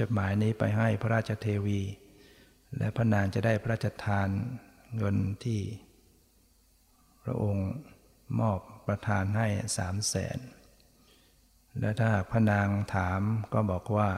[0.00, 1.80] จดหมายนี้ไปให้พระราชเทวี
[2.78, 4.28] และพระนางจะได้พระราชทาน
[4.96, 5.60] เงินที่
[7.22, 7.70] พระองค์
[8.40, 10.38] มอบประทานให้สามแสน
[11.80, 13.20] และถ้าพระนางถาม
[13.52, 14.10] ก็บอกว่า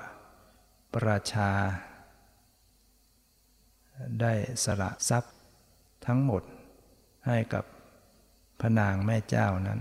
[0.92, 1.50] ประราชา
[4.20, 4.32] ได้
[4.64, 5.34] สละทรัพย์
[6.06, 6.42] ทั้งหมด
[7.26, 7.64] ให้กับ
[8.60, 9.80] พระนางแม่เจ้านั้น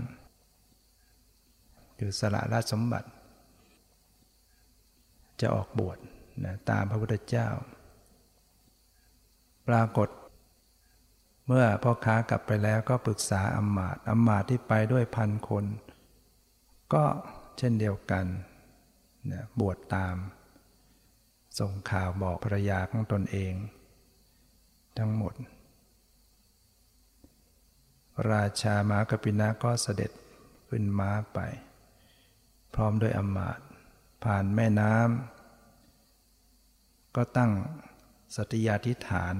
[1.98, 3.08] คือสละราชสมบัติ
[5.40, 5.98] จะออกบวช
[6.44, 7.48] นะตามพระพุทธเจ้า
[9.68, 10.08] ปรากฏ
[11.46, 15.64] เมื่อพ่อค้ากลับไปแล้วก็ปรึกษาอัมมาตอัมมาตที่ไปด้วยพันคน
[16.94, 17.04] ก็
[17.58, 18.26] เช่นเดียวกัน
[19.32, 20.16] นะบวชตาม
[21.58, 23.54] ส่งข่าวบอกภรรยาของตนเอง
[24.98, 25.34] ทั้งหมด
[28.32, 30.10] ราชามากปินะก็เสด็จ
[30.68, 31.38] ขึ้นม้าไป
[32.74, 33.60] พร้อมด้วยอมาต
[34.24, 37.52] ผ่านแม่น้ำก็ตั้ง
[38.36, 39.36] สติยาธิฐาน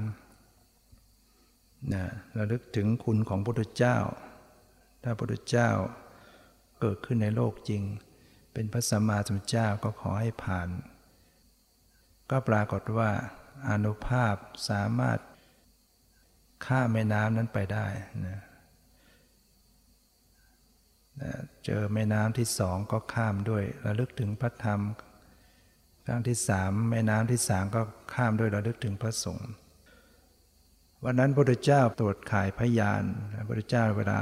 [1.93, 2.05] นะ
[2.39, 3.97] ระลึกถึงคุณของพระพุทธเจ้า
[5.03, 5.71] ถ้าพระพุทธเจ้า
[6.81, 7.83] เกิดขึ้นในโลกจริง
[8.53, 10.69] เป็นพระสัมมาสัมพุทธเจ้าก็ขอให้ผ่าน
[12.31, 13.11] ก็ปรากฏว่า
[13.69, 14.35] อนุภาพ
[14.69, 15.19] สามารถ
[16.67, 17.87] ข้าแม่น้ำนั้นไปได้
[18.27, 18.41] นะ
[21.65, 24.81] เจอแม่น้ำที่สองก็ข้ามด้วยระลึกถึงพระธรรม
[26.07, 27.83] ครั้งที่สามแม่น้ำที่สามก็
[28.15, 29.51] ข้ามด้วยระลึกถึงพระสงฆ์
[31.05, 33.03] วันนั้นพระพุทธเจ้าตรวจขายพยาน
[33.35, 34.21] พระพุทธเจ้าเวลา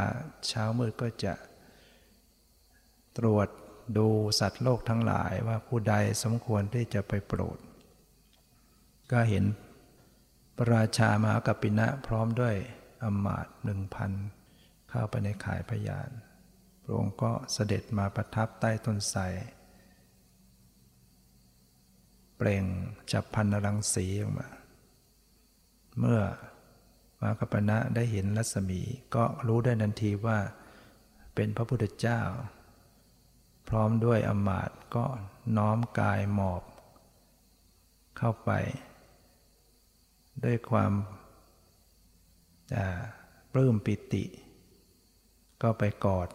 [0.48, 1.35] เช้ามืดก็จะ
[3.18, 3.48] ตรวจ
[3.98, 4.09] ดู
[4.40, 7.59] สัตว์โลกทั้งหลายว่าผู้ใดสมควรที่จะไปโปรด
[9.12, 9.44] ก็เห็น
[10.57, 12.57] พระราชามหากัปปินะพร้อมด้วย
[13.02, 14.11] อมาตหนึ่งพัน
[14.90, 16.11] เข้าไปในขายพยาน
[16.87, 19.23] พระองค์ก็เสด็จมาประทับใต้ต้นไทร
[22.37, 22.64] เปล่ง
[23.12, 24.49] จับพันรังสีออกมา
[25.99, 26.20] เมื่อ
[27.20, 28.81] มากัปณะได้เห็นรัศมี
[29.14, 30.38] ก็รู้ได้ทันทีว่า
[31.35, 32.20] เป็นพระพุทธเจ้า
[33.68, 35.07] พร้อมด้วยอมาตก็
[35.57, 36.62] น้อมกายหมอบ
[38.18, 38.51] เข้าไป
[40.44, 40.92] ด้วยความ
[43.53, 44.25] ปลื้มปิติ
[45.62, 46.29] ก็ไปกอด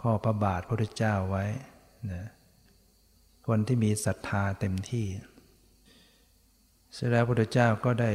[0.00, 1.44] ข้อพระบาทพระพุทธเจ้าไว้
[2.12, 2.24] นะ
[3.46, 5.06] คนที่มีศรัทธาเต็มที่
[6.92, 8.12] เสร็จแล้วพระพุทธเจ้าก็ได้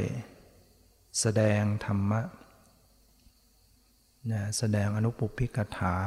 [1.20, 2.22] แสดงธรรมะ
[4.32, 5.98] นะแสดงอนุปุพิกถา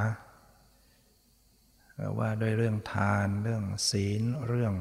[2.18, 4.74] ว่าด้วยเรื่องทานเรื่องศีล เรื่อง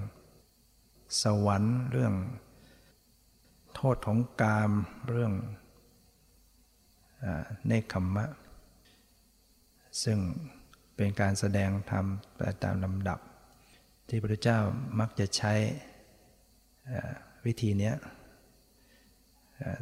[1.22, 2.14] สวรรค์ เรื่อง
[3.76, 4.72] โทษของกาม
[5.10, 5.34] เรื่อง
[7.68, 8.26] เนคขมมะ
[10.04, 10.20] ซึ่ง
[10.98, 12.06] เป็นการแสดงธรรม
[12.64, 13.20] ตามลำดับ
[14.10, 14.60] ที่พระเจ้า
[15.00, 15.54] มักจะใช้
[17.46, 17.94] วิธีนี้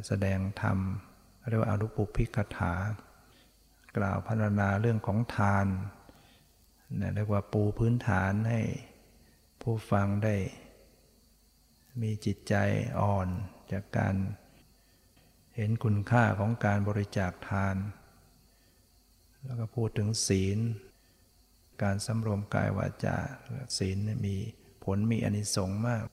[0.06, 0.78] แสดงธรรม
[1.48, 2.74] เรียกว่าอนุปุพิกถา
[3.96, 5.66] กล่าวพรรณนาเรื่องของทาน
[7.14, 8.60] เรียกว่าปูพื้นฐานให้
[9.62, 10.36] ผู้ฟังได้
[12.02, 12.54] มีจิตใจ
[13.00, 13.28] อ่อน
[13.72, 14.14] จากการ
[15.56, 17.76] เห็นคุณค่าของการบริจาคทาน
[19.44, 20.58] แล้วก็พูดถึงศีล
[21.82, 23.16] การสำรวมกายวาจา
[23.76, 24.36] ศีลมี
[24.84, 26.04] ผลมีอนิสงส์มาก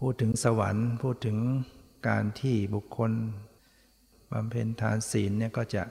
[0.00, 1.36] พูดถึงสวรรค์ พูดถึง
[2.08, 3.12] การที่บุคคล
[4.32, 5.84] บำเพ็ญทานศีลเนี่ยก็จะ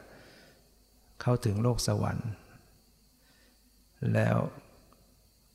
[1.22, 2.30] เข้าถึงโลกสวรรค์
[4.14, 4.38] แล้ว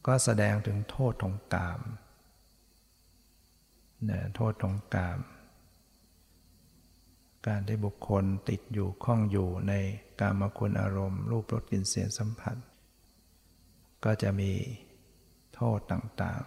[0.07, 1.81] ก็แสดงถึงโทษของกาม
[4.09, 5.19] นะโทษของกาม
[7.47, 9.73] การที่บุคคลติดอยู่ข้องอยู่ใน
[10.21, 12.57] กามคุณอารมณ์ รูปรสกลิ่นเสียงสัมผัส
[14.05, 14.53] ก็จะมี
[15.55, 16.43] โทษต่าง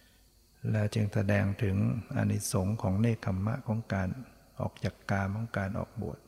[0.00, 1.76] ๆ และจึงแสดงถึง
[2.16, 4.08] อนิสงค์ของเนคขมมะของการ
[4.60, 6.20] ออกจากกามของการออกบวช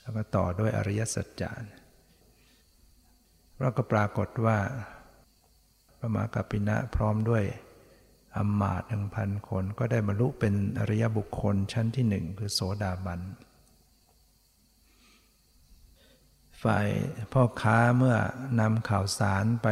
[0.00, 1.64] แล้วก็ต่อด้วยอริยสัจจาน
[3.58, 4.58] แล้วก็ปรากฏว่า
[5.98, 7.44] พระมหากัปปินะพร้อมด้วย
[8.36, 13.20] อมมาตหนึ่งพันคนก็ได้บรรลุเป็นอริยบุคคลชั้นที่หนึ่งคือโสดาบัน
[16.64, 16.88] ฝ่าย
[17.32, 18.16] พ่อค้าเมื่อ
[18.60, 19.68] นำข่าวสารไป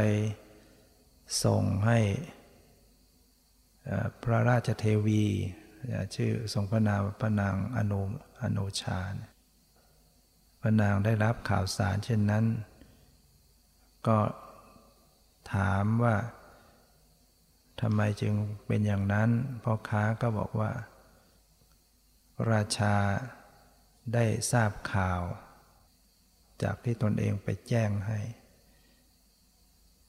[1.44, 1.98] ส่งให้
[4.22, 5.24] พระราชเทวี
[6.14, 8.02] ชื่อทรงพระนามพระนางอนุ
[8.42, 9.00] อนุชา
[10.60, 12.44] พระนางได้รับข่าวสารเช่นนั้น
[14.06, 14.18] ก็
[15.54, 16.16] ถามว่า
[17.80, 18.34] ทำไมจึง
[18.66, 19.30] เป็นอย่างนั้น
[19.64, 20.70] พ่อค้าก็บอกว่า
[22.50, 22.96] ราชา
[24.14, 25.22] ได้ทราบข่าว
[26.64, 28.18] จากที่ตนเองไปแจ้งให้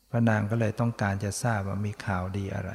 [0.09, 2.71] พระนางก็เลยต้องการจะทราบว่ามีข่าวดีอะไร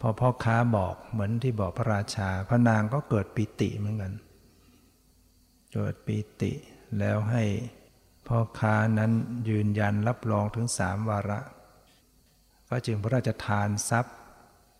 [0.00, 4.14] พอพ่อค้าบอกเหมือนที่บอกพระราชา พระนางก็เกิดปิติเหมือนกัน
[5.74, 6.52] เกิดปิติ
[6.98, 7.44] แล้วให้
[8.28, 9.12] พ่อค้านั้น
[9.48, 11.40] ยืนยันรับรองถึงสามวาระ
[12.68, 14.16] ก็จึงพระราชทานทรัพย์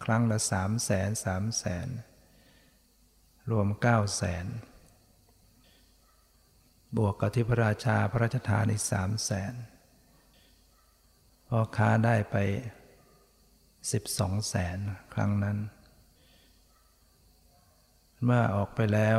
[0.05, 1.89] ครั้งละสามแสนสามแสน
[3.51, 4.47] รวมเก้าแสน
[6.97, 9.55] บวกกับที่พระราชาพระราชทานอีกสามแสน
[11.49, 12.37] พ่อค้าได้ไป
[13.93, 14.79] สิบสองแสน
[15.15, 15.59] ครั้งนั้น
[18.25, 19.19] เมื่อออกไปแล้ว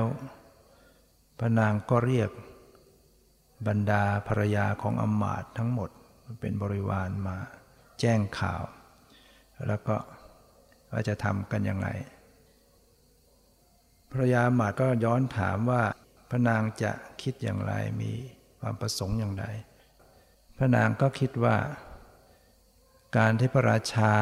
[1.40, 2.30] พระนางก็เรียก
[3.68, 5.90] บรรดาภรรยาของอมาตทั้งหมด
[6.40, 7.38] เป็นบริวารมา
[8.00, 8.64] แจ้งข่าว
[9.68, 9.96] แล้วก็
[10.92, 11.88] ว่าจะทำกันยังไง
[14.12, 15.84] พระยาหมาดก็ย้อนถามว่า
[16.30, 18.12] พระนางจะคิดอย่างไรมี
[18.60, 19.46] ความประสงค์อย่างไร
[20.58, 21.58] พระนางก็คิดว่า
[23.18, 24.14] การที่พระราชา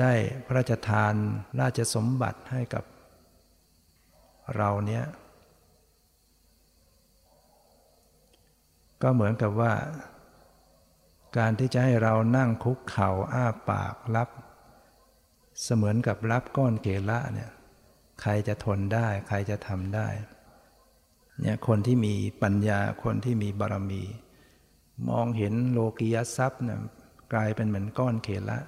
[0.00, 0.12] ได้
[0.46, 1.14] พระราชทาน
[1.60, 2.84] ราชสมบัติให้กับ
[4.56, 5.04] เราเนี้ย
[9.02, 9.74] ก็เหมือนกับว่า
[11.38, 14.28] การที่จะให้เรานั่งคุกเข่าอ้าปากรับ
[15.62, 17.50] เสมือนกับรับก้อนเกละเนี่ย
[18.22, 20.08] ใครจะทนได้ ใครจะทำได้
[21.40, 24.02] เนี่ยคนที่มีปัญญาคนที่มีบารมี
[25.08, 26.80] มองเห็นโลกียทรัพย์เนี่ย
[27.32, 28.58] กลายเป็นเหมือนก้อนเกละ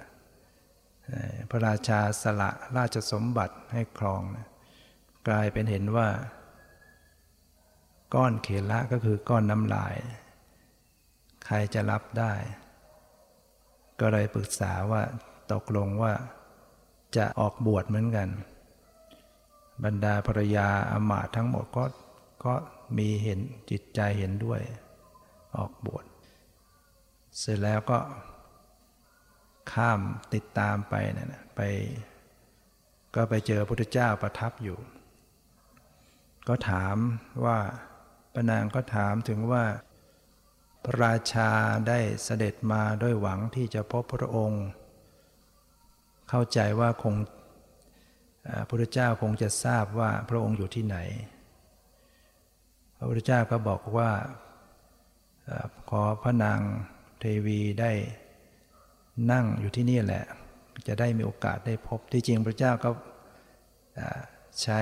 [1.50, 4.22] พระราชาสละราชสมบัติให้ครอง
[5.29, 6.09] กลายเป็นเห็นว่า
[8.14, 9.94] ก้อนเขละก็คือก้อนน้ำลาย
[11.46, 12.33] ใครจะรับได้
[14.00, 15.03] ก็เลยปรึกษาว่า
[15.53, 16.12] ตกลงว่า
[17.16, 18.29] จะออกบวชเหมือนกัน
[19.85, 21.85] บรรดาภรรยาอมาตทั้งหมดก็
[22.44, 22.54] ก็
[22.98, 24.61] มีเห็นจิตใจเห็นด้วย
[25.57, 26.04] ออกบวช
[27.38, 27.98] เสร็จแล้วก็
[29.72, 30.00] ข้าม
[30.35, 31.61] ติดตามไปนะไป
[33.14, 34.78] ก็ไปเจอพระพุทธเจ้าประทับอยู่
[36.48, 36.96] ก็ถาม
[37.44, 37.59] ว่า
[38.35, 39.64] ปนางก็ถามถึงว่า
[40.85, 41.50] พระราชา
[41.88, 44.64] ได้เสด็จมาด้วยหวังที่จะพบพระองค์
[46.28, 47.14] เข้าใจว่าคง
[48.46, 50.96] พระพุทธเจ้าคงจะทราบว่าพระองค์อยู่ที่ไหน
[53.05, 54.11] ระพุทธเจ้าก็บอกว่า
[55.90, 56.61] ขอพระนาง
[57.19, 57.93] เทวีได้
[59.33, 60.25] นั่งอยู่ที่นี่แหละ
[60.88, 62.90] จะได้มีโอกาสได้พบที่จริงพระเจ้าก็
[64.62, 64.81] ใช้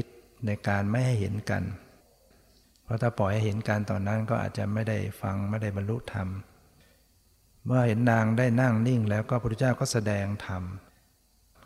[0.00, 1.62] ฤทธิ์ในการไม่ให้เห็นกัน
[2.84, 6.28] เพราะถ้าปล่อยให้เห็นการตอนนั้นก็อาจจะไม่ได้ฟังไม่ได้บรรลุธรรม
[7.64, 10.62] เมื่อเห็นนางได้นั่งนิ่งแล้วก็พระพุทธเจ้าก็แสดงธรรม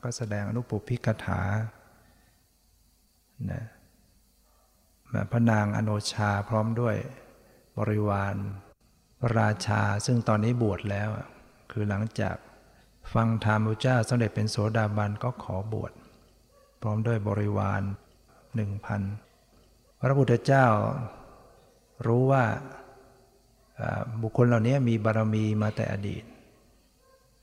[0.05, 1.43] ก็แสดงอนุปุพิกถา
[3.51, 3.63] นะ
[5.33, 6.97] พระนางอโนชาพร้อมด้วย
[7.79, 8.35] บริวาร
[9.21, 11.09] พระราชาซึ่งตอนนี้บวชแล้ว
[11.73, 12.37] คือหลังจาก
[13.13, 15.93] ฟังธรรมพระเจ้าสำเร็จเป็นโสดาบันก็ขอบวช
[16.81, 17.83] พร้อมด้วยบริวาร
[18.55, 19.03] หนึ่งพัน
[20.01, 20.67] พระพุทธเจ้า
[22.07, 22.45] รู้ว่า
[24.23, 26.25] บุคคลเหล่านี้มีบารมีมาแต่อดีต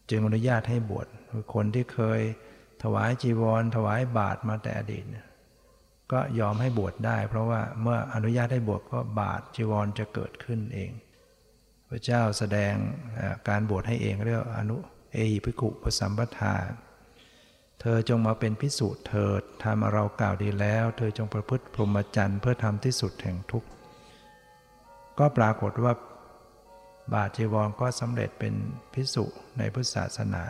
[0.09, 2.21] จึงอนุญาตให้บวชคือคนที่เคย
[2.83, 5.03] ถวายจีวรถวายบาตรมาแต่อดีต
[6.11, 10.91] ก็ยอมให้บวชได้ เพราะว่าเมื่ออนุญาตให้บวชก็บาตรจีวรจะเกิดขึ้นเอง
[11.89, 12.73] พระเจ้าแสดง
[13.49, 14.77] การบวชให้เองเรียกอนุ
[15.13, 16.55] เอหิภิกขุปสัมปทา
[17.81, 23.69] เธอจงมาเป็นพิสูจน์เถิดทำเรากล่าวดีแล้ว เธอจงประพฤติพรหมจรรย์เพื่อทำที่สุดแห่งทุกข์
[25.19, 25.93] ก็ปรากฏว่า
[27.13, 28.53] บาทจีวรก็สำเร็จเป็น
[28.93, 29.25] พิสุ
[29.57, 30.43] ในพุทธศาสนา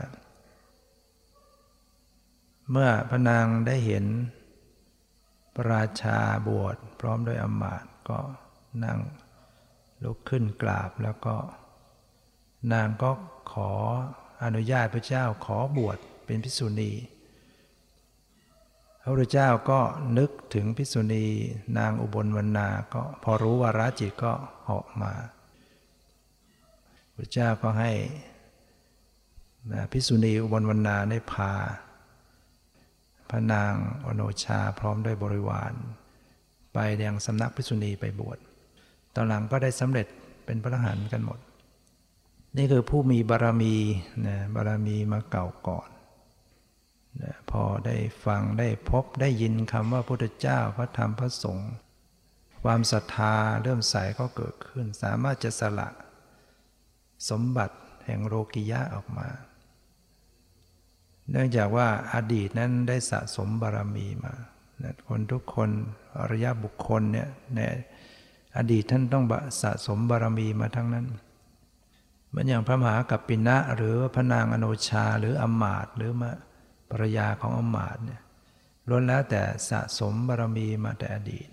[2.72, 4.06] เมื่อพระนางได้เห็น
[5.54, 8.20] พระราชาบวชพร้อมด้วยอมาตย์ก็
[8.84, 9.00] นั่ง
[10.04, 11.36] ลุกขึ้นกราบแล้วก็
[12.74, 13.12] นางก็
[13.52, 13.72] ขอ
[14.44, 16.92] อนุญาตพระเจ้าขอบวชเป็นพิสุณี
[19.02, 19.80] พระพุทธเจ้าก็
[20.18, 21.26] นึกถึงพิสุณี
[21.78, 24.34] นางอุบลวรรณาก็พอรู้วาราจิตก็
[24.66, 25.14] เหาะมา
[27.16, 27.92] พระเจ้าก็ให้
[29.92, 31.52] พิสุณีอุบลวรรณาได้พา
[33.32, 33.74] พระนาง
[34.06, 35.74] อโนชาพร้อมด้วยบริวาร
[36.74, 38.38] ไปยังสำนักพิสุณีไปบวช
[39.16, 40.08] ตอนหลังก็ได้สำเร็จ
[40.46, 41.40] เป็นพระรหันต์กันหมด
[42.58, 43.76] นี่คือผู้มีบารมี
[44.28, 45.90] นะบารมีมาเก่าก่อน
[47.24, 51.72] นะพอได้ฟังได้พบได้ยินคำว่าพุทธเจ้าพระธรรมพระสงฆ์
[52.64, 55.90] ความศรัทธาเริ่มใสก็เกิดขึ้น สามารถจะสละ
[57.30, 59.28] สมบัติแห่งโลกิยะออกมา
[61.32, 64.34] เนื่องจากว่าอดีตนั้นได้สะสมบารมีมา
[65.08, 65.70] คนทุกคน
[66.20, 67.60] อริยบุคคลเนี่ยใน
[68.58, 69.26] อดีตท่านต้อง
[69.62, 71.08] สะสมบารมีมาทั้งนั้น
[72.30, 76.32] เหมือนอย่างพระมหากัปปินะ หรือพระนางอโนชาหรืออมาตหรือมา
[76.92, 78.22] ภรยาของอมาตเนี่ย
[78.90, 81.48] ล้วนแล้วแต่สะสมบารมีมาแต่อดีต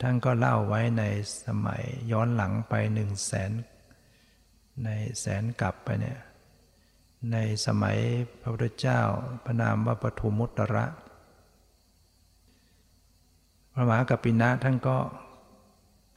[0.00, 1.02] ท่านก็เล่าไว้ใน
[1.46, 3.52] สมัยย้อนหลังไปหนึ่งแสน
[4.84, 4.88] ใน
[5.20, 6.18] แสนกลับไปเนี่ย
[7.32, 7.36] ใน
[7.66, 7.98] สมัย
[8.40, 9.00] พระพุทธเจ้า
[9.44, 10.86] พระนามว่าปทุมุตระ
[13.72, 14.98] พระมหากัปปินะท่านก็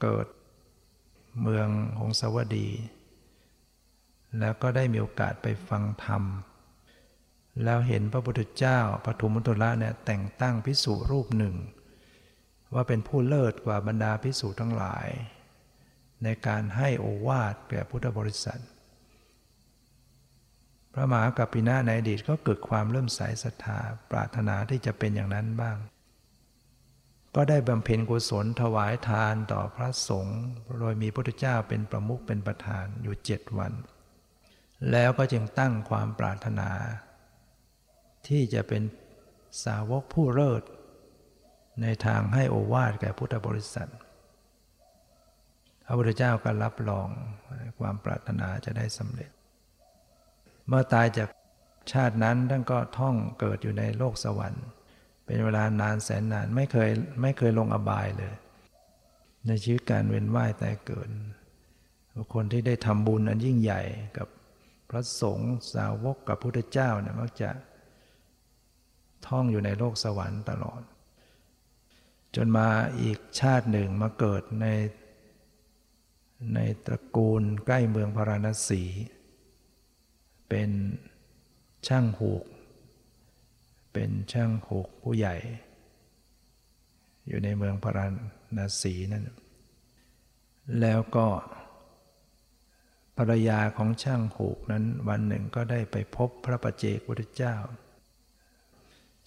[0.00, 0.26] เกิด
[1.42, 1.68] เมือง
[1.98, 2.68] หงสาวดี
[4.38, 6.22] แล้วก็ได้มีโอกาสไปฟังธรรม
[7.64, 11.56] แล้วเห็นพระพุทธเจ้าปฐุมุตุละเนี่ยแต่งตั้งพิสุรูปหนึ่ง
[12.74, 15.08] ว่าเป็นผู้เลิศกว่าบรรดาพิสุทั้งหลาย
[16.24, 18.62] ในการให้โอวาทแก่พุทธบริษัท
[21.00, 23.78] ระมหากัปปินะในอดีตก็เกิดความเริ่มใสศรัทธา
[24.10, 25.76] ปรารถนาที่จะเป็นอย่างนั้นบ้าง
[27.34, 30.40] ก็ได้บำเพ็ญกุศลถวายทานต่อพระสงฆ์
[30.80, 33.72] โดยมีพระพุทธเจ้าเป็นประมุขเป็นประธานอยู่เจ็ดวัน
[34.90, 36.70] แล้วก็จึงตั้งความปรารถนา
[38.28, 38.82] ที่จะเป็น
[39.64, 40.62] สาวกผู้เลิศ
[41.82, 43.90] ในทางให้โอวาทแก่พุทธบริษัท
[45.84, 47.08] พระพุทธเจ้าก็รับรอง
[47.78, 49.30] ความปรารถนาจะได้สำเร็จ
[50.68, 51.28] เมื่อตายจาก
[51.92, 54.64] ชาตินั้นท่านก็ท่องเกิดอยู่ในโลกสวรรค์
[55.24, 56.90] เป็นเวลานานแสนนานไม่เคย
[57.22, 58.34] ไม่เคยลงอบายเลย
[59.46, 61.08] ในชีวิตการเวียนว่ายแต่เกิด
[62.34, 63.82] คนที่ได้ทำบุญอันยิ่งใหญ่
[64.18, 64.28] กับ
[64.90, 67.50] พระสงฆ์สาวกกับพุทธเจ้าเนี่ยมักจะ
[69.26, 70.82] ท่องอยู่ในโลกสวรรค์ตลอด
[72.36, 72.68] จนมา
[73.02, 74.66] อีกชาติหนึ่งมาเกิดใน
[76.54, 78.82] ในตระกูลใกล้เมืองพาราณสี
[80.50, 80.70] เป็น
[81.86, 82.44] ช่างหูก
[83.92, 85.36] เป็นช่างหูกผู้ใหญ่
[87.28, 88.06] อยู่ในเมืองพารา
[88.56, 89.24] ณสีนั่น
[90.80, 91.26] แล้วก็
[93.16, 97.56] ภรรยาของช่างหูกนั้นวันหนึ่งก็ได้ไปพบพระประเจกพุทธเจ้า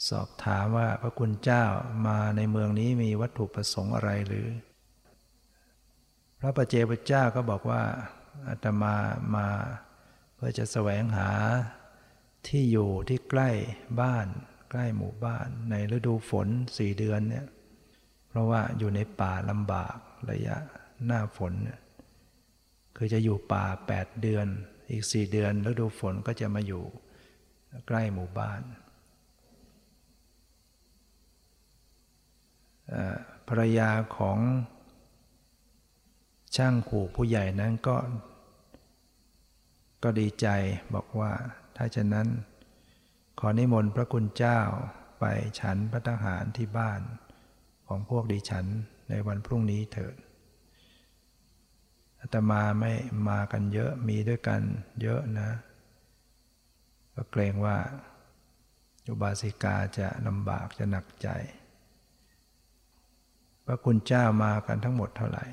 [0.09, 1.63] สอบถามว่าพระคุณเจ้า
[2.07, 4.47] มาในเมืองนี้มีวัตถุประสงค์อะไรหรือ
[6.39, 7.81] พระประเจกพุทธเจ้าก็บอกว่า
[8.47, 8.95] อาตมา
[9.35, 9.47] มา
[9.92, 11.31] เพื่อจะแสวงหา
[12.47, 13.49] ที่อยู่ที่ใกล้
[14.01, 14.27] บ้าน
[14.71, 17.47] ใกล้หมู่บ้าน ในฤดูฝนสี่เดือนเนี่ย
[18.27, 19.95] เพราะว่าอยู่ในป่าลำบาก
[20.31, 20.57] ระยะ
[21.05, 21.79] หน้าฝนเนี่ย
[22.97, 24.47] คือจะอยู่ป่าแปดเดือน
[24.89, 26.83] อีกสี่เดือนฤดูฝนก็จะมาอยู่
[27.87, 28.61] ใกล้หมู่บ้าน
[33.47, 34.39] ภรรยาของ
[36.55, 37.97] ช่างหูผู้ใหญ่นั้นก็
[40.03, 40.47] ก็ดีใจ
[40.93, 41.31] บอกว่า
[41.77, 42.27] ถ้าฉะนั้น
[43.39, 44.59] ขอนิมนต์พระคุณเจ้า
[45.19, 45.25] ไป
[45.59, 47.01] ฉันพระทหารที่บ้าน
[47.87, 48.65] ของพวกดิฉัน
[49.09, 50.15] ในวันพรุ่งนี้เถิด
[52.19, 52.93] อาตมาไม่
[53.29, 54.61] มากันเยอะมีด้วยกัน
[55.01, 55.49] เยอะนะ
[57.13, 57.77] ก็เกรงว่า
[59.07, 61.27] อุบาสิกาจะลำบากจะหนักใจ
[63.65, 65.45] พระคุณเจ้ามากันทั้งหมดเท่าไหร่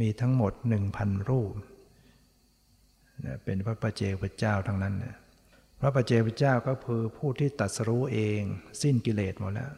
[0.00, 1.54] มีทั้งหมดหนึ่งพันรูป
[3.44, 5.16] เป็นพระประเจพระเจ้าทั้งนั้นเนี่ย
[5.80, 8.40] พระปัจเจกเจ้าก็คือผู้ที่ตัดสรู้เอง
[8.82, 9.72] สิ้นกิเลสหมดแล้ว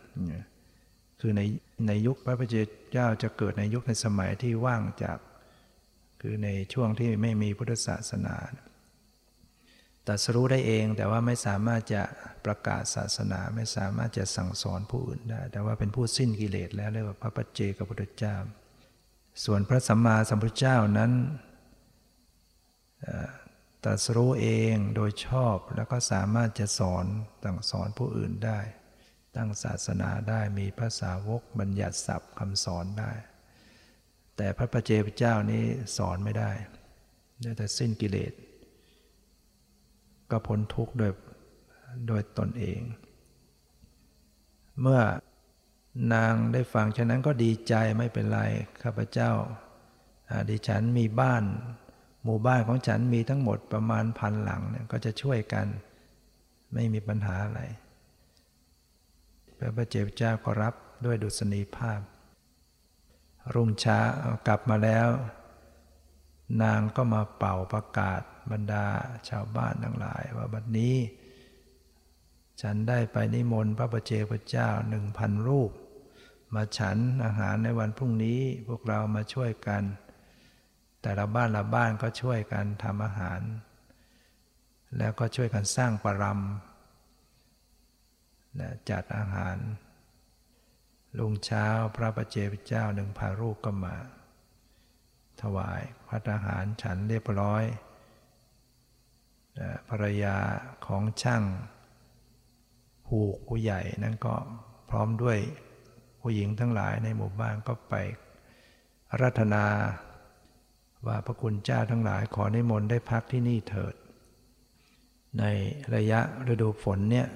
[1.20, 1.40] คือใน
[1.86, 2.56] ในยุคพระปัจเจ
[2.92, 5.18] เจ้าจะเกิดในยุคในสมัยที่ว่างจาก
[6.20, 8.36] คือในช่วงที่ไม่มีพุทธศาสนา
[10.08, 12.02] ตัดสรู้ได้เองแต่ว่าไม่สามารถจะ
[12.44, 18.36] ประกาศศาสนาไม่สามารถจะสั่งสอนผู้อื่นได้ แต่ว่าเป็นผู้สิ้นกิเลสแล้วเรียกว่าพระปัจเจกพุทธเจ้า
[19.44, 21.12] ส่วนพระสัมมาสัมพุทธเจ้านั้น
[23.84, 27.06] ตัสรู้เองโดยชอบแล้วก็สามารถจะสอน
[27.44, 28.60] ตั้งสอนผู้อื่นได้
[29.36, 33.12] ตั้งศาสนาได้มีภาษาวกบัญญัติศัพท์คำสอนได้
[34.36, 35.64] แต่พระประเจพเจ้านี้
[35.96, 36.50] สอนไม่ได้
[37.42, 38.32] ได้แต่สิ้นกิเลส
[40.30, 41.12] ก็พ้นทุกข์โดย
[42.08, 42.80] โดยตนเอง
[44.80, 45.00] เมื่อ
[46.14, 48.40] นางได้ฟังฉะนั้นก็ดีใจไม่เป็นไร
[48.82, 49.30] ข้าพเจ้า
[50.50, 51.44] ดิฉันมีบ้าน
[52.24, 55.66] หมู่บ้านของฉันมีทั้งหมดประมาณพันหลังเนี่ยก็จะช่วยกัน
[56.74, 57.60] ไม่มีปัญหาอะไร
[59.58, 62.00] พระประเจ้าเจ้าก็รับด้วยดุษณีภาพ
[63.54, 64.00] รุ่งเช้า
[64.46, 65.08] กลับมาแล้ว
[66.62, 68.86] นางก็มาเป่าประกาศบรรดา
[69.28, 70.96] ชาวบ้านทั้งหลาย ว่าบัดนี้
[72.60, 75.70] ฉันได้ไปนิมนต์พระประเจ้าเจ้าหนึ่งพันรูป
[76.54, 79.82] มาฉันอาหารในวันพรุ่งนี้พวกเรามาช่วยกัน
[81.02, 83.40] แต่ละบ้านละบ้านก็ช่วยกันทำอาหาร
[84.98, 86.34] แล้วก็ช่วยกันสร้างปรำ
[88.90, 89.56] จัดอาหาร
[91.18, 93.96] ลุงเช้าพระประเจพเจ้าหนึ่งพารูปก็มา
[95.42, 97.64] ถวายพัฒอาหารฉันเรียบร้อย
[99.88, 100.36] ภรรยา
[100.86, 101.42] ของช่าง
[103.06, 104.34] ผูกผู้ใหญ่นั้นก็
[104.90, 105.38] พร้อมด้วย
[106.20, 107.94] ผู้หญิงทั้งหลายในหมู่บ้านก็ไป
[109.20, 109.64] รัตนา
[111.06, 113.94] ว่าพระคุณเจ้าทั้งหลายขอนิมนต์ได้พักที่นี่เถิด
[115.38, 115.44] ใน
[115.94, 116.20] ระยะ
[116.52, 117.26] ฤดูฝนเนี่ย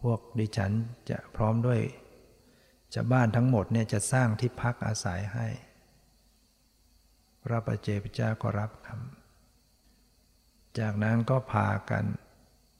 [0.00, 0.72] พวกดิฉัน
[1.10, 1.80] จะพร้อมด้วย
[2.94, 5.46] จะบ้านทั้งหมดเนี่ยจะสร้างที่พักอาศัยให้
[7.42, 12.04] พระประเจพเจ้าก็รับคำจากนั้นก็พากัน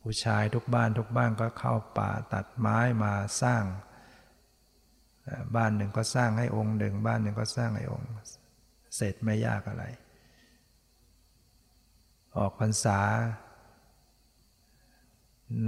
[0.02, 3.64] ผู้ชายทุกบ้านทุกบ้านก็เข้าป่าตัดไม้มาสร้าง
[5.56, 8.09] บ้านหนึ่งก็สร้างให้องค์หนึ่งบ้านหนึ่งก็สร้างให้องค์
[8.99, 9.84] เสร็จไม่ยากอะไร
[12.36, 13.01] ออกพรรษา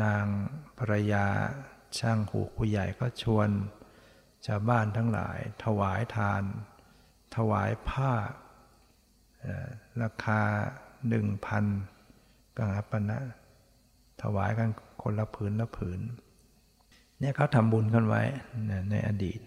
[0.03, 0.27] นาง
[0.79, 1.27] ภรรยา
[1.99, 3.49] ช่างหูผู้ใหญ่ก็ชวน
[4.47, 6.43] ชาวบ้านทั้งหลาย ถวายทาน
[7.37, 8.13] ถวายผ้า
[10.03, 10.43] ราคา
[11.09, 11.65] หนึ่งพัน
[12.57, 13.19] กังปณะ
[14.23, 14.71] ถวายกัน
[15.03, 16.01] คนละผืนละผืน
[17.19, 18.23] เนี่ยเขาทำบุญกันไว้
[18.91, 19.41] ในอดีต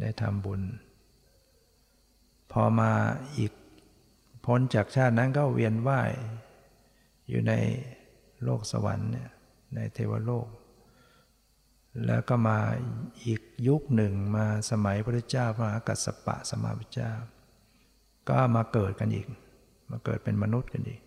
[0.00, 0.60] ได้ทำบุญ
[2.52, 2.92] พอมา
[3.38, 3.52] อีก
[4.44, 6.10] พ้นจากชาตินั้นก็เวียนว่าย
[7.28, 7.52] อยู่ใน
[8.44, 9.30] โลกสวรรค์เนี่ย
[9.74, 10.48] ในเทวโลก
[12.06, 12.58] แล้วก็มา
[13.26, 17.12] อีกยุคหนึ่งมาสมัยพระเจ้าพระกัสสปะสมาพุทธเจ้า
[18.28, 19.26] ก็มาเกิดกันอีก
[19.90, 21.00] มาเกิดเป็นมนุษย์กันอีก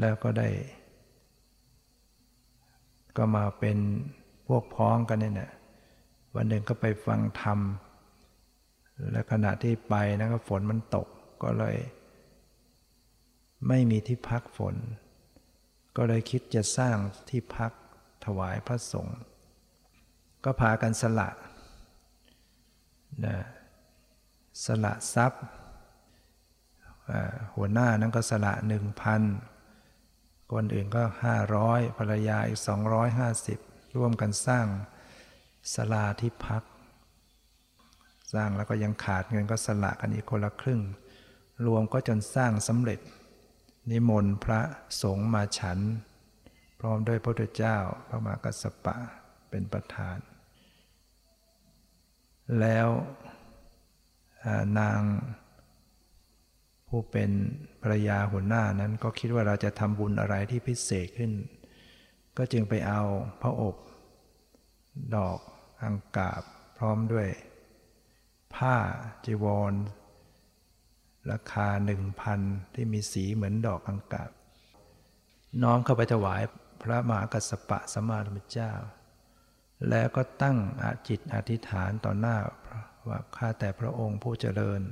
[0.00, 0.48] แล้วก็ได้
[3.16, 3.78] ก็มาเป็น
[4.46, 5.50] พวกพ้องกันเนี่ย
[6.34, 7.58] วันหนึ่งก็ไปฟังธรรม
[9.10, 11.08] และขณะที่ไปนะก็ฝนมันตก
[11.42, 11.76] ก็เลย
[13.68, 14.74] ไม่มีที่พักฝน
[15.96, 16.96] ก็เลยคิดจะสร้าง
[17.28, 17.72] ที่พัก
[18.24, 19.18] ถวายพระสงฆ์
[20.44, 21.30] ก็พากันสละ
[23.24, 23.36] นะ
[24.64, 25.44] สละทรัพย์
[27.54, 29.22] หัวหน้านั้นก็สละหนึ่งพัน
[30.52, 33.58] คนอื่นก็ห้าร้อยภรรยาอีกสองร้อยห้าสิบ
[33.96, 34.66] ร่วมกันสร้าง
[35.74, 36.62] สลาที่พัก
[38.32, 40.80] สร้างแล้วก็ยังขาดเงินก็สละกันอีกคนละครึ่ง
[41.66, 43.00] รวมก็จนสร้างสำเร็จ
[43.90, 44.60] นิมนต์พระ
[45.02, 45.78] สงฆ์มาฉัน
[46.80, 47.76] พร้อมด้วยพระพุทธเจ้า
[48.08, 48.96] พระมหากัสสปะ
[49.50, 50.18] เป็นประธาน
[52.60, 52.88] แล้ว
[54.78, 55.00] นาง
[56.88, 57.30] ผู้เป็น
[57.82, 61.32] ภรรยาหัวหน้านั้นก็คิดว่าเราจะทำบุญอะไรที่พิเศษขึ้น
[62.38, 63.02] ก็จึงไปเอา
[63.42, 63.76] พระอบ
[65.16, 65.38] ดอก
[65.82, 66.42] อังกาบ
[66.78, 67.28] พร้อมด้วย
[68.56, 68.76] ผ้า
[69.24, 69.74] จีวร
[71.30, 72.40] ราคาหนึ่งพัน
[72.74, 74.30] ที่มีสีเหมือนดอกอังกาบ
[75.62, 76.42] น้อมเข้าไปถวาย
[76.82, 78.72] พระมหากัสสปะสัมมาธิเจ้า
[79.88, 82.36] แล้วก็ตั้งอาจิตอธิษฐานต่อหน้า
[83.08, 84.82] ว่าข้าแต่พระองค์ผู้เจริญ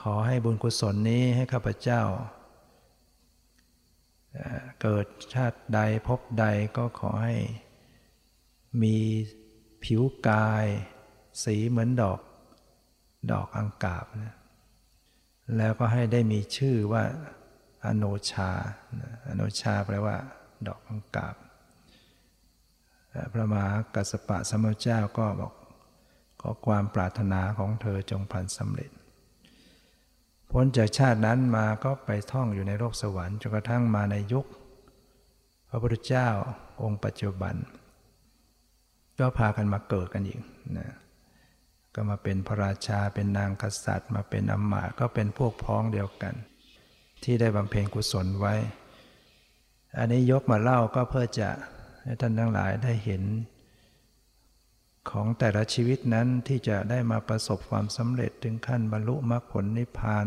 [0.00, 2.02] ขอให้บุญกุศลนี้ให้ข้าพเจ้า
[4.82, 6.44] เกิดชาติใดพบใด
[6.76, 7.36] ก็ขอให้
[8.82, 8.96] มี
[9.84, 10.66] ผิวกาย
[11.44, 12.20] สีเหมือนดอก
[13.32, 14.36] ดอกอังกาบนะ
[15.56, 17.04] แล้วก็ให้ได้มีชื่อว่า
[17.84, 18.50] อโนชา
[19.28, 20.16] อโนชาแปลว่า
[20.66, 21.34] ดอกอังกาบ
[23.32, 25.52] พระมหากัสปะสมุเจ้าก็บอก
[26.40, 28.90] ขอความปรารถนาของเธอจงพันสำเร็จ
[30.50, 34.46] พ้นจากชาตินั้นมาก็ไปท่องอยู่ในโลกสวรรค์จนกระทั่งมาในยุค
[35.68, 36.28] พระพุทธเจ้า
[36.82, 37.54] องค์ปัจจุบัน
[39.18, 40.40] ก็พากันมาเกิดกันอีก
[40.78, 40.96] นะ
[41.94, 46.34] ก็มาเป็นพระราชาเป็นนางกษัตริย์ มาเป็นอำมาตย์ก็เป็นพวกพ้องเดียวกัน
[47.24, 48.54] ที่ได้บำเพ็ญกุศลไว้
[49.98, 51.50] อันนี้ยกมาเล่าก็เพื่อจะ
[52.02, 53.22] ให้ท่านทั้งหลายได้เห็น
[55.10, 60.26] ของแต่ละชีวิตนั้นที่จะได้มาประสบความสำเร็จถึงขั้นบรรลุมรรคผลนิพพาน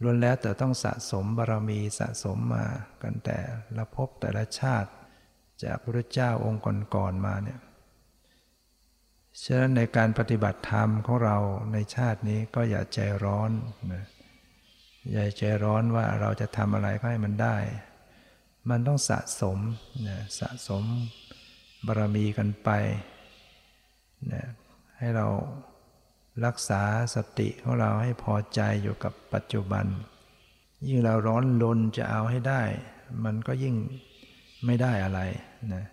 [0.00, 2.66] ล้วนแล้วแต่ต้องสะสมบารมีสะสมมา
[3.02, 3.38] กันแต่
[3.76, 4.90] ละภพแต่ละชาติ
[5.64, 6.62] จากพระเจ้าองค์
[6.94, 7.60] ก่อนๆมาเนี่ย
[9.40, 11.36] ฉะนั้นในการปฏิบัติธรรมของเรา
[11.72, 13.50] ในชาตินี้ก็อย่าใจร้อน
[13.92, 14.04] นะ
[15.12, 17.56] อย่าใจร้อนว่าเราจะทำอะไรก็ให้มันได้
[18.70, 19.58] มันต้องสะสม
[20.08, 20.84] นะสะสม
[21.86, 22.70] บารมีกันไป
[24.32, 24.44] นะ
[24.98, 25.26] ให้เรา
[26.44, 26.82] รักษา
[27.14, 29.86] สติของเราให้พอใจอยู่กับปัจจุบัน
[30.88, 32.62] ยิ่งเราร้อนลนจะเอาให้ได้
[33.24, 33.76] มันก็ยิ่ง
[34.64, 35.20] ไม่ได้อะไร
[35.74, 35.84] นะ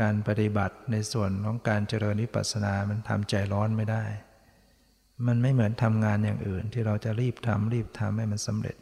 [0.00, 4.04] การปฏิบัติในส่วนของการเจริญวิปัสสนามันทำใจร้อนไม่ได้
[5.26, 8.76] มันไม่เหมือนทำงานอย่างอื่นที่เราจะรีบทำรีบทำให้มันสำเร็จ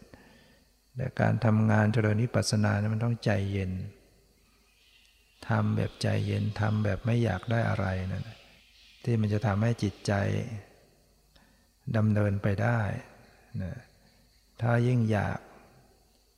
[0.97, 3.73] แต่การทำงานเจริญวิปัสสนานะมันต้องใจเย็น
[5.49, 8.29] ทำแบบใจเย็นทำแบบไม่อยากได้อะไรนั่น
[9.05, 10.13] ที่มันจะทำให้จิตใจ
[11.97, 12.81] ดำเนินไปได้
[13.63, 13.73] นะ
[14.61, 15.39] ถ้ายิ่งอยาก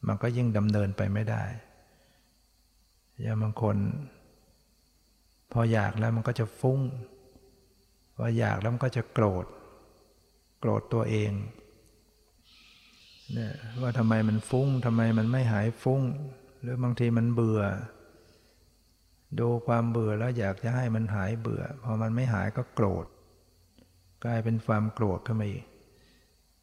[0.07, 1.45] มันก็ยิ่งดำเนินไปไม่ได้
[3.23, 3.77] อย่างบางคน
[5.53, 6.81] พออยากแล้วมันก็จะฟุ้ง
[8.17, 9.47] พออยากแล้วมันก็จะโกรธ
[10.61, 11.33] โกรธตัวเอง
[13.33, 16.03] เนี่ยว่าทำไมมันฟุ้งทำไมมันไม่หายฟุ้ง
[16.61, 17.63] หรือบางทีมันเบื่อ
[19.41, 23.07] ดูความเบื่อแล้วอยากจะให้มันหายเบื่อ พอมันไม่หายก็โกรธ
[24.25, 25.65] กลายเป็นความโกรธขึ้นมาอีก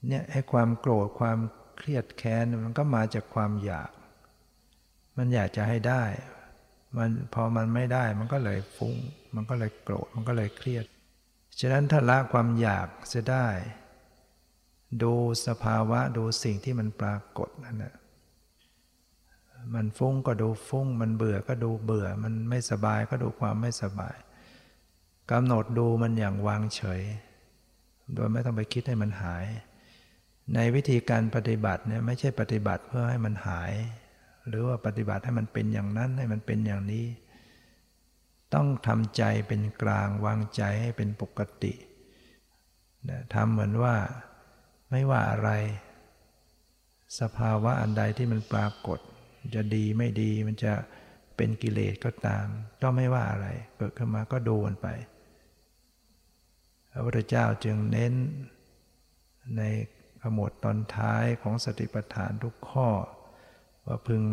[0.08, 1.40] เนี่ยไอ้ความโกรธความ
[1.78, 3.92] เครียดแค้นมันก็มาจากความอยาก
[5.18, 6.04] มันอยากจะให้ได้
[6.96, 8.96] มันพอมันไม่ได้มันก็เลยฟุง้ง
[9.36, 10.86] มันก็เลยโกรธ มันก็เลยเครียด
[11.60, 13.48] ฉะนั้นถ้าละความอยากจะได้
[15.04, 15.14] ดู
[15.48, 17.96] สภาวะดูสิ่งที่มันปรากฏนั่นแหละ
[19.74, 24.16] มันฟุ้งก็ดูฟุ้ง มันเบื่อก็ดูเบื่อ มันไม่สบายก็ดูความไม่สบาย
[25.32, 27.02] กำหนดดูมันอย่างวางเฉย
[28.14, 29.46] โดยไม่ต้องไปคิดให้มันหาย
[30.56, 33.72] ในวิธีการปฏิบัติเนี่ยไม่ใช่ปฏิบัติเพื่อให้มันหาย
[34.50, 37.06] หรือว่าปฏิบัติให้มันเป็นอย่างนั้นให้มันเป็นอย่างนี้
[38.54, 41.74] ต้องทำใจเป็นกลางวางใจให้เป็นปกติ
[43.34, 43.96] ทำเหมือนว่า
[44.92, 45.50] ไม่ว่าอะไร
[47.20, 49.00] สภาวะอันใดที่มันปรากฏ
[49.56, 50.74] จะดีไม่ดีมันจะ
[51.38, 52.46] เป็นกิเลสก็ตาม
[52.82, 54.88] ก็ไม่ว่าอะไร เกิดขึ้นมาก็ดูมันไป
[56.92, 58.14] พระพุทธเจ้าจึงเน้น
[59.58, 59.62] ใน
[60.22, 62.90] ขมวดตอนท้ายของสติปัฏฐานทุกข้อ
[63.88, 64.24] ว่าพึง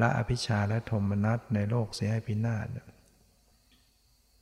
[0.00, 2.68] ละอภิชาและโทมนัสในโลกเสียให้พินาศ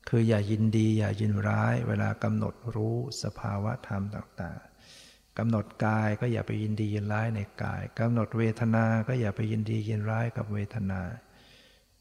[0.08, 11.00] คืออย่ายินดีอย่ายินร้ายเวลากำหนดรู้สภาวะธรรมต่างๆกำหนดกายก็อย่าไปยินดียินร้ายในกายกำหนดเวทนา ก็อย่าไปยินดียินร้ายกับเวทนา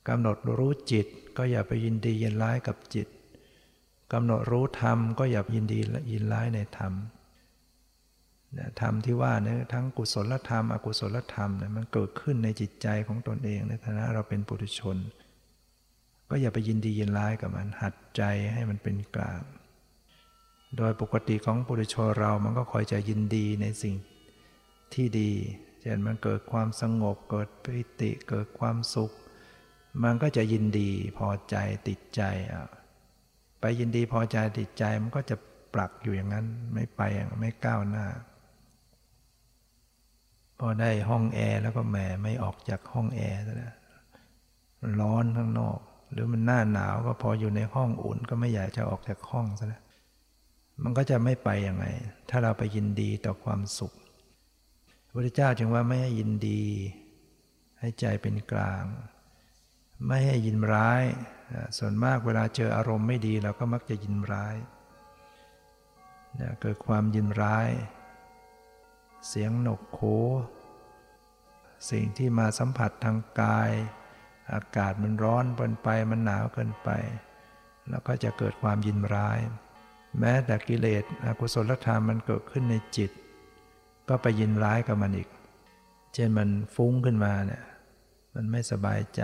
[0.07, 1.07] กำหนดรู้จิต
[1.38, 3.07] ก็อย่าไปยินดียินร้ายกับจิต
[4.13, 5.80] กำหนดรู้ธรรมก็อย่ายินดี
[6.11, 6.93] ยินร้ายในธรรม
[8.82, 14.98] ธรรมที่ว่าเนี่ยทั้งกุศลธรรม อกุศลธรรมเนี่ยมันเกิดขึ้นในจิตใจของตนเองในฐานะเราเป็นปุถุชน
[16.30, 18.22] ก็อย่าไปยินดียินร้ายกับมันหัดใจ
[18.54, 19.41] ให้มันเป็นกลาง
[20.78, 23.95] โดยปกติของปุถุชนเรามันก็คอยจะยินดีในสิ่ง
[24.93, 25.32] ที่ดี
[25.82, 29.12] เช่นมันเกิดความสงบเกิดปิติเกิดความสุข
[30.04, 31.56] มันก็จะยินดีพอใจ
[31.88, 32.22] ติดใจ
[32.54, 32.68] อะ
[33.60, 35.36] ไปยินดีพอใจติดใจมันก็จะ
[35.74, 37.02] ปลักอยู่อย่างนั้นไม่ไป
[37.39, 38.06] ไม่ก้าวหน้า
[40.60, 43.58] พอได้ห้องแอร์แล้วก็แหมไม่ออกจากห้องแอร์แล้ว
[44.82, 45.80] มันร้อนข้างนอก
[46.12, 49.84] หรือมันหน้าหนาวก็พออยู่ในห้องอุ่นก็ไม่อยากจะออกจากห้องซะแล้ว
[50.84, 51.86] มันก็จะไม่ไปยังไง
[52.30, 53.93] ถ้าเราไปยินดีต่อความสุข
[55.05, 56.64] พระพุทธเจ้าจึงว่าไม่ให้ยินดี
[57.80, 58.84] ให้ใจเป็นกลาง
[60.08, 61.03] ไม่ให้ยินร้าย
[61.78, 64.55] ส่วนมากเวลาเจออารมณ์ไม่ดีเราก็มักจะยินร้าย
[66.62, 67.70] เกิดความยินร้าย
[69.28, 69.99] เสียงหนกโข
[71.91, 73.71] สิ่งที่มาสัมผัสทางกาย
[74.53, 76.89] อากาศมันร้อนเกินไปมันหนาวเกินไป
[77.89, 79.39] แล้วก็จะเกิดความยินร้าย
[80.19, 83.11] แม้แต่กิเลสอกุศลธรรมมันเกิดขึ้นในจิต
[84.09, 85.30] ก็ไปยินร้ายกับมันอีก
[86.13, 87.63] เช่นมันฟุ้งขึ้นมาเนี่ย
[88.36, 89.21] มันไม่สบายใจ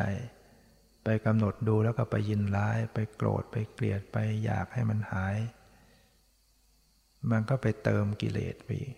[1.04, 5.38] ไปกำหนดดูแล้วก็ไปยินร้าย ไปโกรธไปเกลียดไปอยากให้มันหาย
[7.32, 8.96] มันก็ไปเติมกิเลสไปอีก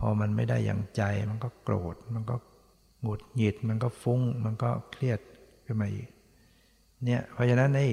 [0.00, 2.36] พอมันไม่ได้อย่างใจมันก็โกรธ มันก็
[3.02, 5.20] หงุดหงิด มันก็ฟุ้ง มันก็เครียด
[5.64, 6.08] ขึ้นมาอีก
[7.04, 7.88] เนี่ยเพราะฉะนั้นไอ้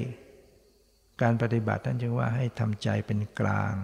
[1.22, 3.76] การปฏิบัติท่านจึงว่าให้ทำใจเป็นกลาง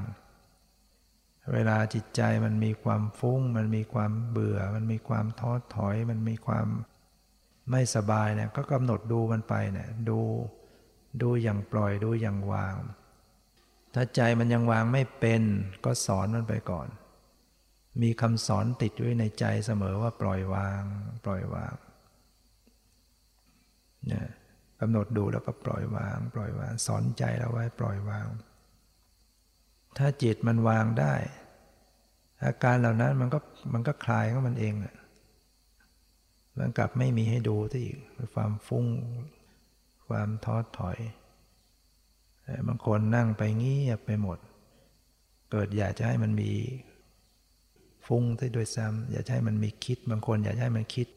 [1.53, 6.67] เวลาจิตใจมันมีความฟุ้ง มันมีความเบื่อ มันมีความท้อถอย มันมีความ
[7.72, 10.20] ไม่สบายเนี่ยก็กำหนดดูมันไปเนี่ยดู
[11.22, 12.76] ดูอย่างปล่อยดูอย่างวาง
[13.93, 15.41] ถ้าใจมันยังวางไม่เป็น
[15.86, 16.88] ก็สอนมันไปก่อน
[18.02, 20.82] มีคำสอนติดไว้ในใจเสมอว่าปล่อยวาง
[21.26, 21.74] ปล่อยวาง
[24.08, 24.28] เนี่ย
[24.80, 28.28] กำหนดดูแล้วก็ปล่อยวาง ปล่อยวาง สอนใจเราไว้ปล่อยวาง
[29.97, 31.14] ถ้าจิตมันวางได้
[32.43, 33.39] อาการเหล่านั้นมันก็
[33.74, 34.74] มันก็คลายของมันเอง
[36.60, 37.86] มันกลับไม่มีให้ดูที่
[38.34, 38.86] ความฟุ้ง
[40.08, 40.97] ความท้อถอย
[42.68, 44.38] บางคนนั่งไปเงียบไปหมด
[45.52, 46.52] เกิดอยากจะให้มันมี
[48.10, 51.07] ฟุ้งที่ด้วยซ้ำอยากให้มันมีคิดบางคน อยากให้มันคิด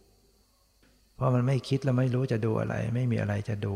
[1.14, 3.74] เพราะมันไม่คิดแล้วไม่รู้จะดูอะไร ไม่มีอะไรจะดู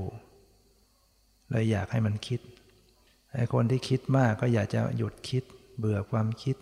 [1.51, 2.41] เลยอยากให้มันคิด
[3.35, 5.45] ไอ้คนที่คิดมากก็อยากจะหยุดคิด
[5.79, 6.57] เบื่อความคิด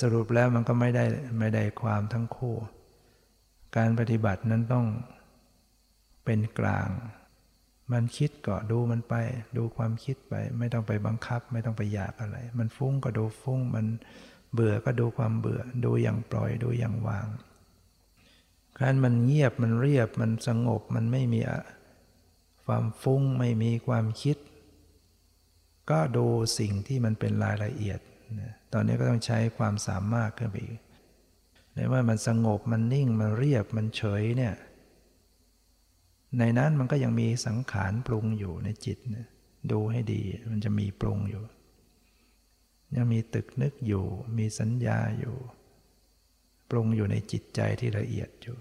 [0.00, 1.04] สรุปแล้วมันก็ไม่ได้
[1.38, 2.54] ไม่ได้ความทั้งคู่
[3.76, 4.86] การปฏิบัตินั้นต้อง
[6.24, 6.88] เป็นกลาง
[7.92, 9.14] มันคิดก็ดูมันไป
[9.56, 13.86] ดูความคิดไป ไม่ต้องไปบังคับ ไม่ต้องไปอยากอะไร มันฟุ้งก็ดูฟุ้งมัน
[14.52, 17.26] เบื่อก็ดูความเบื่อ ดูอย่างปล่อยดูอย่างวาง
[18.78, 21.40] การมันเงียบมันเรียบมันสงบมันไม่มี
[22.64, 24.36] ความฟุ้งไม่มีความคิด
[25.90, 26.26] ก็ดู
[26.58, 28.00] สิ่งที่มันเป็นรายละเอียด
[28.72, 30.80] ตอนนี้ก็ต้องใช้ความสามารถขึ้นไปอีก
[31.74, 34.54] ในว่ามันสงบมันนิ่งมันเรียบมันเฉยเนี่ย
[36.38, 38.98] ในนั้นมันก็ยังมีสังขารปรุงอยู่ในจิต
[39.72, 41.42] ดูให้ดีมันจะมีปรุงอยู่
[42.94, 44.04] ยังมีตึกนึกอยู่
[44.38, 45.36] มีสัญญาอยู่
[46.70, 48.56] ปรุงอยู่ในจิตใจที่ละเอียดอยู่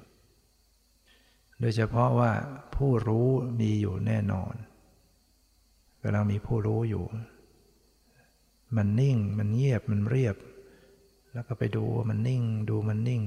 [1.60, 2.32] โดยเฉพาะว่า
[2.76, 3.28] ผู้รู้
[3.60, 4.54] มีอยู่แน่นอน
[6.02, 7.06] กำลังมีผู้รู้อยู่
[8.76, 10.36] มันนิ่ง มันเงียบ มันเรียบ
[11.34, 13.24] แล้วก็ไปดูว่ามันนิ่ง ดูมันนิ่ง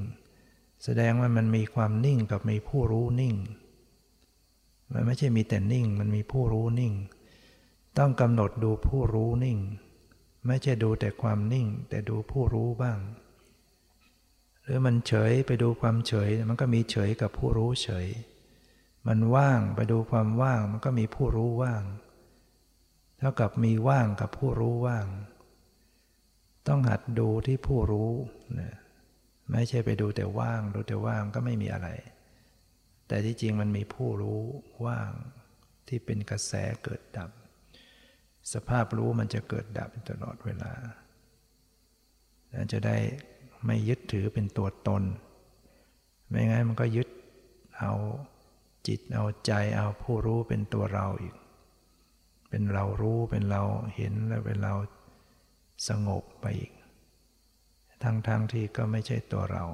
[0.84, 3.34] แสดงว่ามันมีความนิ่งกับมีผู้รู้นิ่ง
[4.92, 6.94] มันไม่ใช่มีแต่นิ่ง มันมีผู้รู้นิ่ง
[7.98, 9.58] ต้องกำหนดดูผู้รู้นิ่ง
[10.46, 12.98] ไม่ใช่ดูแต่ความนิ่ง แต่ดูผู้รู้บ้าง
[14.62, 18.06] หรือมันเฉยไปดูความเฉย มันก็มีเฉยกับผู้รู้เฉย
[19.06, 21.82] มันว่างไปดูความว่าง มันก็มีผู้รู้ว่าง
[23.18, 25.06] เท่ากับมีว่างกับผู้รู้ว่าง
[26.68, 28.12] ต้องหัดดูที่ผู้รู้
[28.60, 28.74] นะ
[29.50, 31.88] ไม่ใช่ไปดูแต่ว่าง ดูแต่ว่างก็ไม่มีอะไร
[33.08, 34.42] แต่ที่จริงมันมีผู้รู้
[34.86, 35.10] ว่าง
[35.88, 37.30] ที่เป็นกระแสเกิดดับ
[38.52, 40.72] สภาพรู้มันจะเกิดดับตลอดเวลา
[42.72, 42.96] จะได้
[43.66, 45.02] ไม่ยึดถือเป็นตัวตน
[46.28, 47.08] ไม่งั้นมันก็ยึด
[47.78, 47.92] เอา
[48.86, 51.34] จิตเอาใจเอาผู้รู้เป็นตัวเราอีก
[52.50, 53.62] เป็นเรารู้เป็นเรา
[53.96, 54.74] เห็นแล้วเป็นเรา
[55.88, 56.72] สงบไปอีก
[58.02, 59.64] ทั้งๆทที่ก็ไม่ใช่ตัวเรา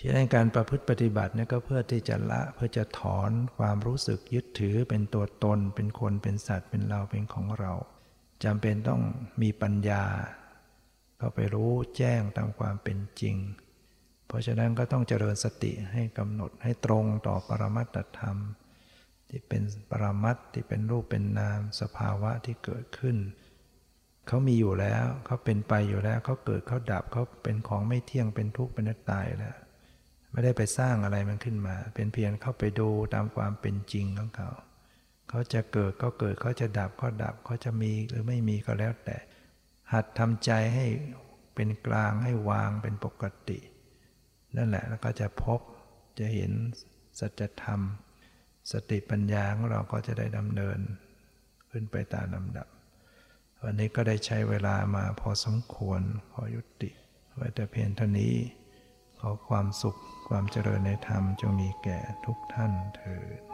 [0.00, 7.72] ฉะนั้นการประพฤติปฏิบัติเนี่ยก็เพื่อที่จะละเพื่อจะถอนความรู้สึกยึดถือเป็นตัวตน เป็นคนเป็นสัตว์เป็นเราเป็นของเรา
[8.44, 9.02] จำเป็นต้อง
[9.42, 10.04] มีปัญญา
[11.18, 13.36] เข้าไปรู้แจ้งตามความเป็นจริง
[14.26, 18.36] เพราะฉะนั้นก็ต้องเจริญสติให้กำหนดให้ตรงต่อปรมัตถธรรม
[19.28, 23.16] ที่เป็นปรมัตที่เป็นรูปเป็นนามสภาวะที่เกิดขึ้น
[24.28, 29.56] เขามีอยู่แล้วเขาเป็นไปอยู่แล้วเขาเกิดเขาดับเขาเป็นของไม่เที่ยงเป็นทุกข์เป็นนัตตายแล้ว
[30.32, 34.50] ไม่ได้ไปสร้างอะไรมันขึ้นมา เป็นเพียงเข้าไปดูตามความเป็นจริงของเขา
[35.28, 39.16] เขาจะเกิดก็เกิดเขาจะดับก็ดับเขาจะมีหรือไม่มีก็แล้วแต่
[39.92, 40.86] หัดทำใจให้
[41.54, 43.58] เป็นกลางให้วางเป็นปกติ
[44.56, 45.60] นั่นแหละแล้วก็จะพบ
[46.18, 46.52] จะเห็น
[47.18, 47.80] สัจธรรม
[48.72, 50.78] สติปัญญาของเราก็จะได้ดำเนิน
[51.70, 52.68] ขึ้นไปตามลำดับ
[53.62, 56.00] วันนี้ก็ได้ใช้เวลามาพอสมควร
[56.32, 56.90] ขอยุติ
[57.36, 58.34] ไว้แต่เพียงเท่านี้
[59.20, 59.96] ขอความสุข
[60.34, 63.51] ความเจริญในธรรมจงมีแก่ทุกท่านเถิด